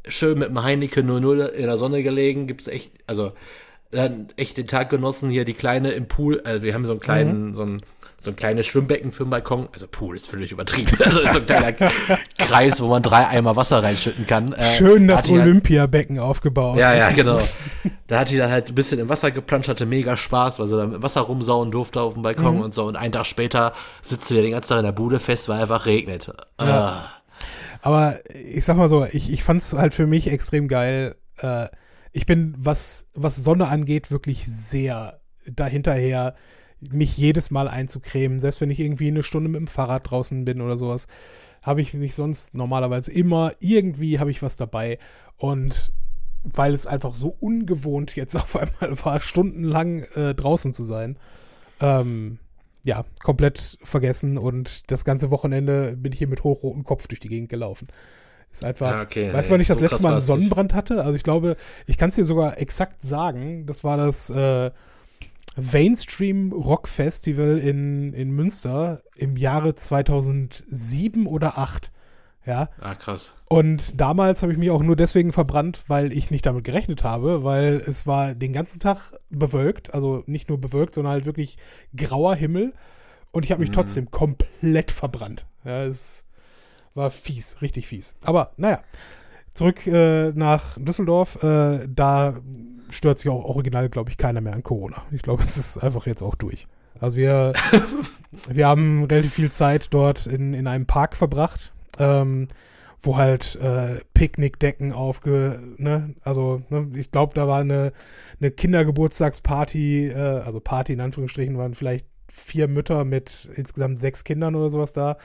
[0.10, 3.32] schön mit dem Heineken 00 in der Sonne gelegen, gibt's echt, also
[3.92, 7.00] dann echt den Tag genossen, hier die kleine im Pool, also wir haben so einen
[7.00, 7.82] kleinen, so ein
[8.20, 9.70] so ein kleines Schwimmbecken für den Balkon.
[9.74, 10.90] Also Pool ist völlig übertrieben.
[11.06, 11.72] Also so ein kleiner
[12.40, 14.54] Kreis, wo man drei Eimer Wasser reinschütten kann.
[14.54, 16.80] Äh, Schön das halt- Olympiabecken aufgebaut.
[16.80, 17.40] ja, ja, genau.
[18.08, 20.78] Da hat die dann halt ein bisschen im Wasser geplanscht, hatte mega Spaß, weil sie
[20.78, 22.86] dann im Wasser rumsauen durfte auf dem Balkon und so.
[22.86, 25.62] Und einen Tag später sitzt sie ja den ganzen Tag in der Bude fest, weil
[25.62, 26.32] einfach regnet.
[26.58, 27.04] Ah.
[27.82, 31.16] Aber ich sag mal so, ich, ich fand's halt für mich extrem geil.
[31.38, 31.68] Äh,
[32.12, 36.36] ich bin, was, was Sonne angeht, wirklich sehr dahinterher,
[36.80, 38.40] mich jedes Mal einzucremen.
[38.40, 41.08] Selbst wenn ich irgendwie eine Stunde mit dem Fahrrad draußen bin oder sowas,
[41.62, 45.00] habe ich mich sonst normalerweise immer, irgendwie habe ich was dabei.
[45.38, 45.92] Und
[46.44, 51.18] weil es einfach so ungewohnt jetzt auf einmal war, stundenlang äh, draußen zu sein,
[51.80, 52.40] ähm,
[52.88, 57.28] ja, komplett vergessen und das ganze Wochenende bin ich hier mit hochrotem Kopf durch die
[57.28, 57.90] Gegend gelaufen.
[58.50, 58.92] Ist einfach.
[58.92, 60.22] Ja, okay, weißt du, wann ich das so letzte krass Mal einen.
[60.22, 61.04] Sonnenbrand hatte?
[61.04, 63.66] Also ich glaube, ich kann es dir sogar exakt sagen.
[63.66, 64.72] Das war das äh,
[65.58, 71.92] Mainstream Rock Festival in, in Münster im Jahre 2007 oder 2008.
[72.48, 73.34] Ja, ah, krass.
[73.50, 77.44] und damals habe ich mich auch nur deswegen verbrannt, weil ich nicht damit gerechnet habe,
[77.44, 81.58] weil es war den ganzen Tag bewölkt, also nicht nur bewölkt, sondern halt wirklich
[81.94, 82.74] grauer Himmel
[83.32, 85.46] und ich habe mich trotzdem komplett verbrannt.
[85.66, 86.26] Ja, es
[86.94, 88.16] war fies, richtig fies.
[88.24, 88.80] Aber naja,
[89.54, 92.36] zurück äh, nach Düsseldorf, äh, da
[92.90, 95.04] stört sich auch original, glaube ich, keiner mehr an Corona.
[95.12, 96.68] Ich glaube, es ist einfach jetzt auch durch.
[97.00, 97.54] Also wir,
[98.50, 102.48] wir haben relativ viel Zeit dort in, in einem Park verbracht, ähm,
[103.02, 107.94] wo halt äh, Picknickdecken aufge, ne, also ne, ich glaube, da war eine,
[108.40, 114.56] eine Kindergeburtstagsparty, äh, also Party in Anführungsstrichen, waren vielleicht vier Mütter mit insgesamt sechs Kindern
[114.56, 115.18] oder sowas da,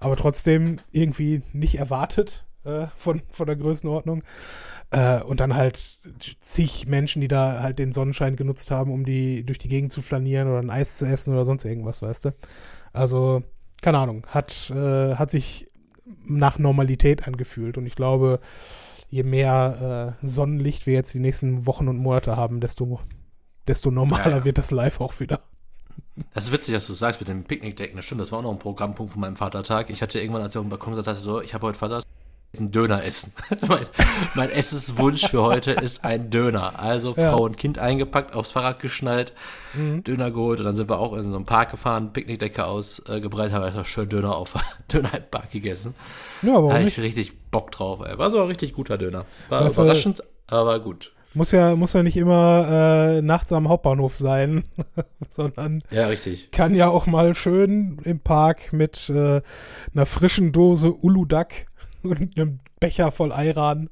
[0.00, 4.22] aber trotzdem irgendwie nicht erwartet äh, von, von der Größenordnung.
[4.90, 5.98] Äh, und dann halt
[6.40, 10.02] zig Menschen, die da halt den Sonnenschein genutzt haben, um die durch die Gegend zu
[10.02, 12.34] flanieren oder ein Eis zu essen oder sonst irgendwas, weißt du.
[12.92, 13.42] Also,
[13.82, 15.66] keine Ahnung, hat, äh, hat sich
[16.26, 17.78] nach Normalität angefühlt.
[17.78, 18.40] Und ich glaube,
[19.08, 23.00] je mehr äh, Sonnenlicht wir jetzt die nächsten Wochen und Monate haben, desto,
[23.68, 24.44] desto normaler Ja, ja.
[24.44, 25.40] wird das live auch wieder.
[26.32, 27.96] Das ist witzig, dass du sagst mit dem Picknickdecken.
[27.96, 29.90] Das stimmt, das war auch noch ein Programmpunkt von meinem Vatertag.
[29.90, 32.04] Ich hatte irgendwann, als ich auf dem Balkon saß, so, ich habe heute Vatertag
[32.58, 33.32] einen Döner essen.
[33.68, 33.86] mein,
[34.34, 36.78] mein Essenswunsch für heute ist ein Döner.
[36.78, 37.30] Also ja.
[37.30, 39.32] Frau und Kind eingepackt, aufs Fahrrad geschnallt,
[39.74, 40.04] mhm.
[40.04, 43.54] Döner geholt und dann sind wir auch in so einem Park gefahren, Picknickdecke ausgebreitet, äh,
[43.54, 44.54] haben einfach schön Döner auf
[44.92, 45.94] Döner im Park gegessen.
[46.42, 48.00] Ja, aber Hatte ich richtig Bock drauf.
[48.00, 48.18] Ey.
[48.18, 49.24] War so ein richtig guter Döner.
[49.48, 51.12] War das überraschend, war, aber gut.
[51.34, 54.62] Muss ja, muss ja nicht immer äh, nachts am Hauptbahnhof sein,
[55.30, 56.52] sondern ja, richtig.
[56.52, 59.42] kann ja auch mal schön im Park mit äh,
[59.92, 61.66] einer frischen Dose Uludak
[62.12, 63.88] und einem Becher voll Ayran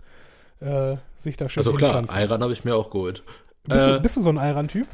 [0.61, 3.23] äh, sich da schön Also klar, Ayran habe ich mir auch geholt.
[3.65, 4.87] Bist, äh, du, bist du so ein Ayran-Typ?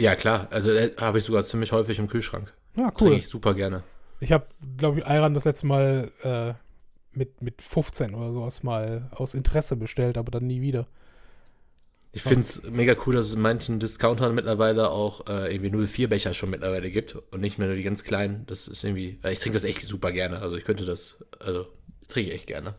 [0.00, 0.48] Ja, klar.
[0.50, 2.52] Also äh, habe ich sogar ziemlich häufig im Kühlschrank.
[2.76, 2.92] Ja, cool.
[3.08, 3.82] Trinke ich super gerne.
[4.20, 4.46] Ich habe,
[4.76, 6.54] glaube ich, Ayran das letzte Mal äh,
[7.16, 10.86] mit, mit 15 oder sowas mal aus Interesse bestellt, aber dann nie wieder.
[12.12, 16.08] Ich finde es mega cool, dass es in manchen Discountern mittlerweile auch äh, irgendwie 04
[16.08, 18.46] Becher schon mittlerweile gibt und nicht mehr nur die ganz kleinen.
[18.46, 20.40] Das ist irgendwie, ich trinke das echt super gerne.
[20.40, 21.66] Also ich könnte das, also
[22.08, 22.74] Trinke ich echt gerne.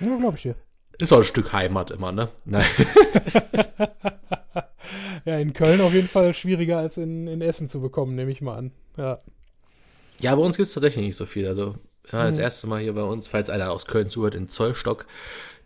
[0.00, 0.56] Ja, glaube ich dir.
[0.98, 2.28] Ist auch ein Stück Heimat immer, ne?
[2.44, 2.64] Nein.
[5.24, 8.40] ja, in Köln auf jeden Fall schwieriger als in, in Essen zu bekommen, nehme ich
[8.40, 8.72] mal an.
[8.96, 9.18] Ja.
[10.20, 11.48] Ja, bei uns gibt es tatsächlich nicht so viel.
[11.48, 11.76] Also,
[12.12, 12.44] ja, das mhm.
[12.44, 15.06] erste Mal hier bei uns, falls einer aus Köln zuhört, in Zollstock.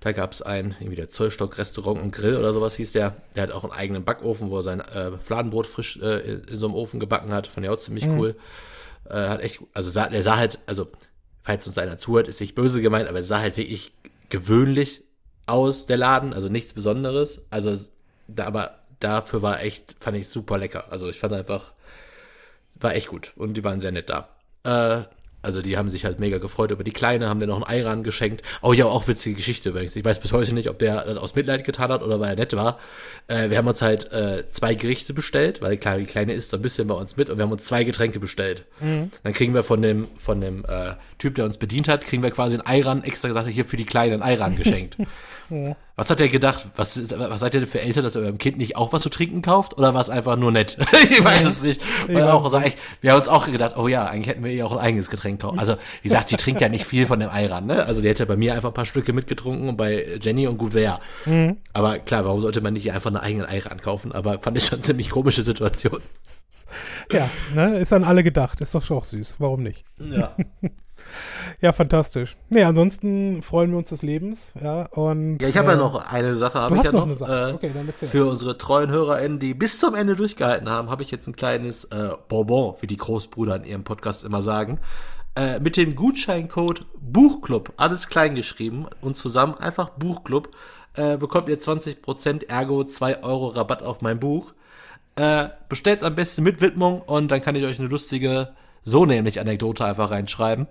[0.00, 3.16] Da gab es ein, irgendwie der Zollstock-Restaurant und Grill oder sowas hieß der.
[3.34, 6.66] Der hat auch einen eigenen Backofen, wo er sein äh, Fladenbrot frisch äh, in so
[6.66, 7.46] einem Ofen gebacken hat.
[7.46, 8.18] Fand ich auch ziemlich mhm.
[8.18, 8.36] cool.
[9.08, 10.88] Äh, hat echt, also sah, der sah halt, also
[11.46, 13.92] falls uns einer zuhört, ist nicht böse gemeint, aber es sah halt wirklich
[14.30, 15.04] gewöhnlich
[15.46, 17.40] aus, der Laden, also nichts Besonderes.
[17.50, 17.76] Also,
[18.26, 20.86] da, aber dafür war echt, fand ich super lecker.
[20.90, 21.72] Also ich fand einfach,
[22.74, 24.28] war echt gut und die waren sehr nett da.
[24.64, 25.04] Äh,
[25.46, 28.02] also die haben sich halt mega gefreut über die Kleine, haben dir noch ein Eiran
[28.02, 28.42] geschenkt.
[28.62, 29.94] Oh ja, auch witzige Geschichte übrigens.
[29.94, 32.36] Ich weiß bis heute nicht, ob der das aus Mitleid getan hat oder weil er
[32.36, 32.80] nett war.
[33.28, 36.56] Äh, wir haben uns halt äh, zwei Gerichte bestellt, weil klar, die Kleine isst so
[36.56, 38.64] ein bisschen bei uns mit und wir haben uns zwei Getränke bestellt.
[38.80, 39.12] Mhm.
[39.22, 42.30] Dann kriegen wir von dem, von dem äh, Typ, der uns bedient hat, kriegen wir
[42.30, 44.96] quasi ein Eiran extra gesagt, hier für die Kleine ein Eiran geschenkt.
[44.98, 45.76] Ja.
[45.96, 46.68] Was hat er gedacht?
[46.76, 49.08] Was, was seid ihr denn für Eltern, dass ihr eurem Kind nicht auch was zu
[49.08, 49.78] trinken kauft?
[49.78, 50.76] Oder war es einfach nur nett?
[51.10, 51.80] ich weiß es nicht.
[52.06, 52.34] Weil ja.
[52.34, 52.60] auch, also
[53.00, 55.40] wir haben uns auch gedacht, oh ja, eigentlich hätten wir ihr auch ein eigenes Getränk
[55.40, 55.58] kaufen.
[55.58, 57.86] Also, wie gesagt, die trinkt ja nicht viel von dem Eiran, ne?
[57.86, 60.74] Also, die hätte bei mir einfach ein paar Stücke mitgetrunken und bei Jenny und gut
[60.74, 61.00] wäre.
[61.24, 61.56] Mhm.
[61.72, 64.12] Aber klar, warum sollte man nicht einfach einen eigenen Eiran kaufen?
[64.12, 65.98] Aber fand ich schon eine ziemlich komische Situation.
[67.10, 67.78] Ja, ne?
[67.78, 68.60] Ist an alle gedacht.
[68.60, 69.36] Ist doch schon auch süß.
[69.38, 69.86] Warum nicht?
[69.98, 70.36] Ja.
[71.60, 72.36] Ja, fantastisch.
[72.48, 74.52] Nee, ansonsten freuen wir uns des Lebens.
[74.62, 76.68] Ja, und, ja ich habe äh, ja noch eine Sache.
[76.68, 77.50] Du hast ja noch, eine Sache.
[77.50, 78.08] Äh, okay, dann erzähl.
[78.08, 81.84] Für unsere treuen HörerInnen, die bis zum Ende durchgehalten haben, habe ich jetzt ein kleines
[81.86, 84.80] äh, Bonbon, wie die Großbrüder in ihrem Podcast immer sagen.
[85.36, 90.50] Äh, mit dem Gutscheincode Buchclub, alles klein geschrieben und zusammen einfach Buchclub,
[90.94, 94.54] äh, bekommt ihr 20% ergo 2 Euro Rabatt auf mein Buch.
[95.16, 98.54] Äh, bestellt's am besten mit Widmung und dann kann ich euch eine lustige
[98.86, 100.66] so nämlich Anekdote einfach reinschreiben.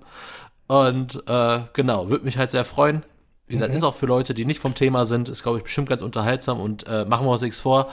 [0.68, 3.04] Und äh, genau, würde mich halt sehr freuen.
[3.46, 3.78] Wie gesagt, mhm.
[3.78, 6.60] ist auch für Leute, die nicht vom Thema sind, ist, glaube ich, bestimmt ganz unterhaltsam
[6.60, 7.92] und äh, machen wir uns nichts vor.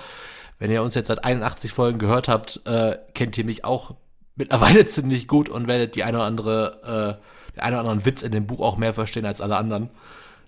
[0.59, 3.97] Wenn ihr uns jetzt seit 81 Folgen gehört habt, äh, kennt ihr mich auch
[4.37, 8.23] mittlerweile ziemlich gut und werdet die eine oder andere, äh, den einen oder anderen Witz
[8.23, 9.91] in dem Buch auch mehr verstehen als alle anderen.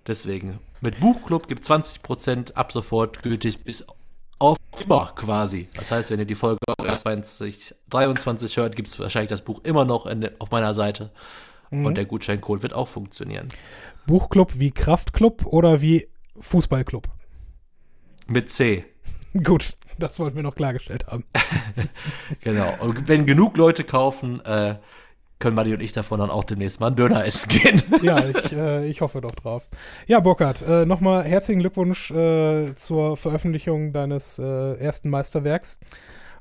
[0.06, 3.84] Deswegen, mit Buchclub gibt 20% ab sofort gültig bis
[4.38, 5.68] auf immer quasi.
[5.74, 10.06] Das heißt, wenn ihr die Folge 2023 hört, gibt es wahrscheinlich das Buch immer noch
[10.06, 11.10] in, auf meiner Seite.
[11.70, 11.86] Mhm.
[11.86, 13.48] Und der Gutscheincode wird auch funktionieren.
[14.06, 16.08] Buchclub wie Kraftclub oder wie
[16.38, 17.08] Fußballclub?
[18.26, 18.84] Mit C.
[19.42, 21.24] Gut, das wollten wir noch klargestellt haben.
[22.40, 22.72] genau.
[22.80, 24.76] Und wenn genug Leute kaufen, äh,
[25.38, 27.82] können Madi und ich davon dann auch demnächst mal einen Döner essen gehen.
[28.02, 29.68] ja, ich, äh, ich hoffe doch drauf.
[30.06, 35.78] Ja, Burkhard, äh, nochmal herzlichen Glückwunsch äh, zur Veröffentlichung deines äh, ersten Meisterwerks.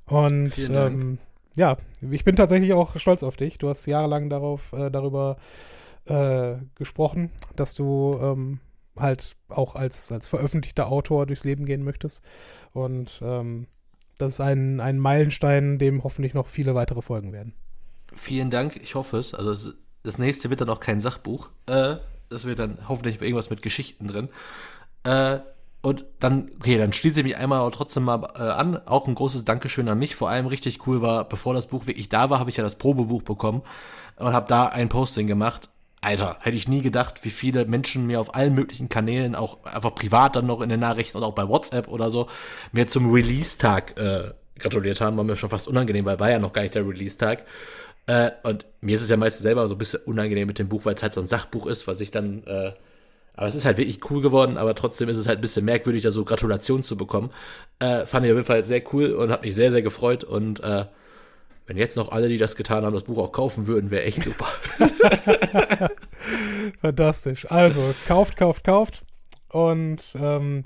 [0.06, 1.18] Und ähm,
[1.56, 1.78] ja,
[2.10, 3.58] ich bin tatsächlich auch stolz auf dich.
[3.58, 5.38] Du hast jahrelang darauf, äh, darüber
[6.06, 8.60] äh, gesprochen, dass du ähm,
[8.98, 12.24] halt auch als, als veröffentlichter Autor durchs Leben gehen möchtest.
[12.74, 13.68] Und ähm,
[14.18, 17.54] das ist ein, ein Meilenstein, dem hoffentlich noch viele weitere folgen werden.
[18.16, 19.34] Vielen Dank, ich hoffe es.
[19.34, 19.72] Also
[20.04, 21.50] das nächste wird dann auch kein Sachbuch.
[21.66, 21.96] Äh,
[22.30, 24.30] das wird dann hoffentlich irgendwas mit Geschichten drin.
[25.04, 25.40] Äh,
[25.82, 28.88] und dann, okay, dann schließe ich mich einmal trotzdem mal äh, an.
[28.88, 30.16] Auch ein großes Dankeschön an mich.
[30.16, 32.78] Vor allem richtig cool war, bevor das Buch wirklich da war, habe ich ja das
[32.78, 33.64] Probebuch bekommen
[34.16, 35.70] und habe da ein Posting gemacht.
[36.00, 39.96] Alter, hätte ich nie gedacht, wie viele Menschen mir auf allen möglichen Kanälen, auch einfach
[39.96, 42.28] privat dann noch in den Nachrichten und auch bei WhatsApp oder so,
[42.74, 45.16] mir zum Release-Tag äh, gratuliert haben.
[45.18, 47.46] War mir schon fast unangenehm, weil war ja noch gar nicht der Release-Tag.
[48.08, 50.86] Äh, und mir ist es ja meistens selber so ein bisschen unangenehm mit dem Buch,
[50.86, 52.44] weil es halt so ein Sachbuch ist, was ich dann.
[52.46, 52.74] Äh,
[53.36, 56.04] aber es ist halt wirklich cool geworden, aber trotzdem ist es halt ein bisschen merkwürdig,
[56.04, 57.32] da so Gratulationen zu bekommen.
[57.80, 60.60] Äh, fand ich auf jeden Fall sehr cool und hat mich sehr, sehr gefreut und
[60.62, 60.86] äh,
[61.66, 64.24] Wenn jetzt noch alle, die das getan haben, das Buch auch kaufen würden, wäre echt
[64.24, 64.48] super.
[66.82, 67.50] Fantastisch.
[67.50, 69.04] Also, kauft, kauft, kauft.
[69.50, 70.64] Und ähm,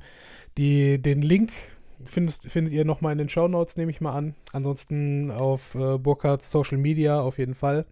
[0.58, 1.52] die, den Link
[2.08, 4.36] findest, findet ihr nochmal in den Show Notes, nehme ich mal an.
[4.54, 7.86] Ansonsten auf äh, Burkhards Social Media auf jeden Fall.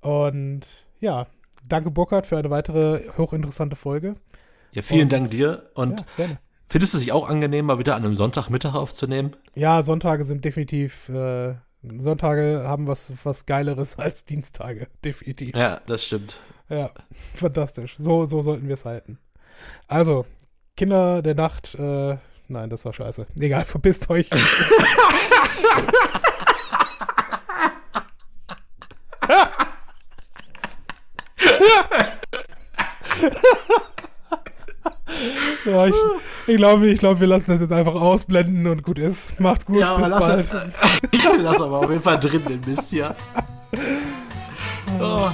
[0.00, 1.26] Und ja,
[1.68, 4.14] danke Burkhard für eine weitere hochinteressante Folge.
[4.72, 5.70] Ja, vielen Und, Dank dir.
[5.74, 6.26] Und ja,
[6.66, 9.36] findest du es sich auch angenehm, mal wieder an einem Sonntagmittag aufzunehmen?
[9.54, 11.54] Ja, Sonntage sind definitiv äh,
[11.98, 15.54] Sonntage haben was, was Geileres als Dienstage, definitiv.
[15.54, 16.40] Ja, das stimmt.
[16.68, 16.90] Ja,
[17.34, 17.96] fantastisch.
[17.98, 19.18] So, so sollten wir es halten.
[19.86, 20.26] Also,
[20.76, 22.16] Kinder der Nacht, äh,
[22.48, 23.26] nein, das war scheiße.
[23.38, 24.30] Egal, verpisst euch.
[35.64, 35.94] ja, ich,
[36.46, 39.38] ich glaube, ich glaub, wir lassen das jetzt einfach ausblenden und gut ist.
[39.40, 39.76] Macht's gut.
[39.76, 40.50] Ja, bis lass, bald.
[41.42, 43.14] lass aber auf jeden Fall drin den Mist hier.
[45.00, 45.30] Oh.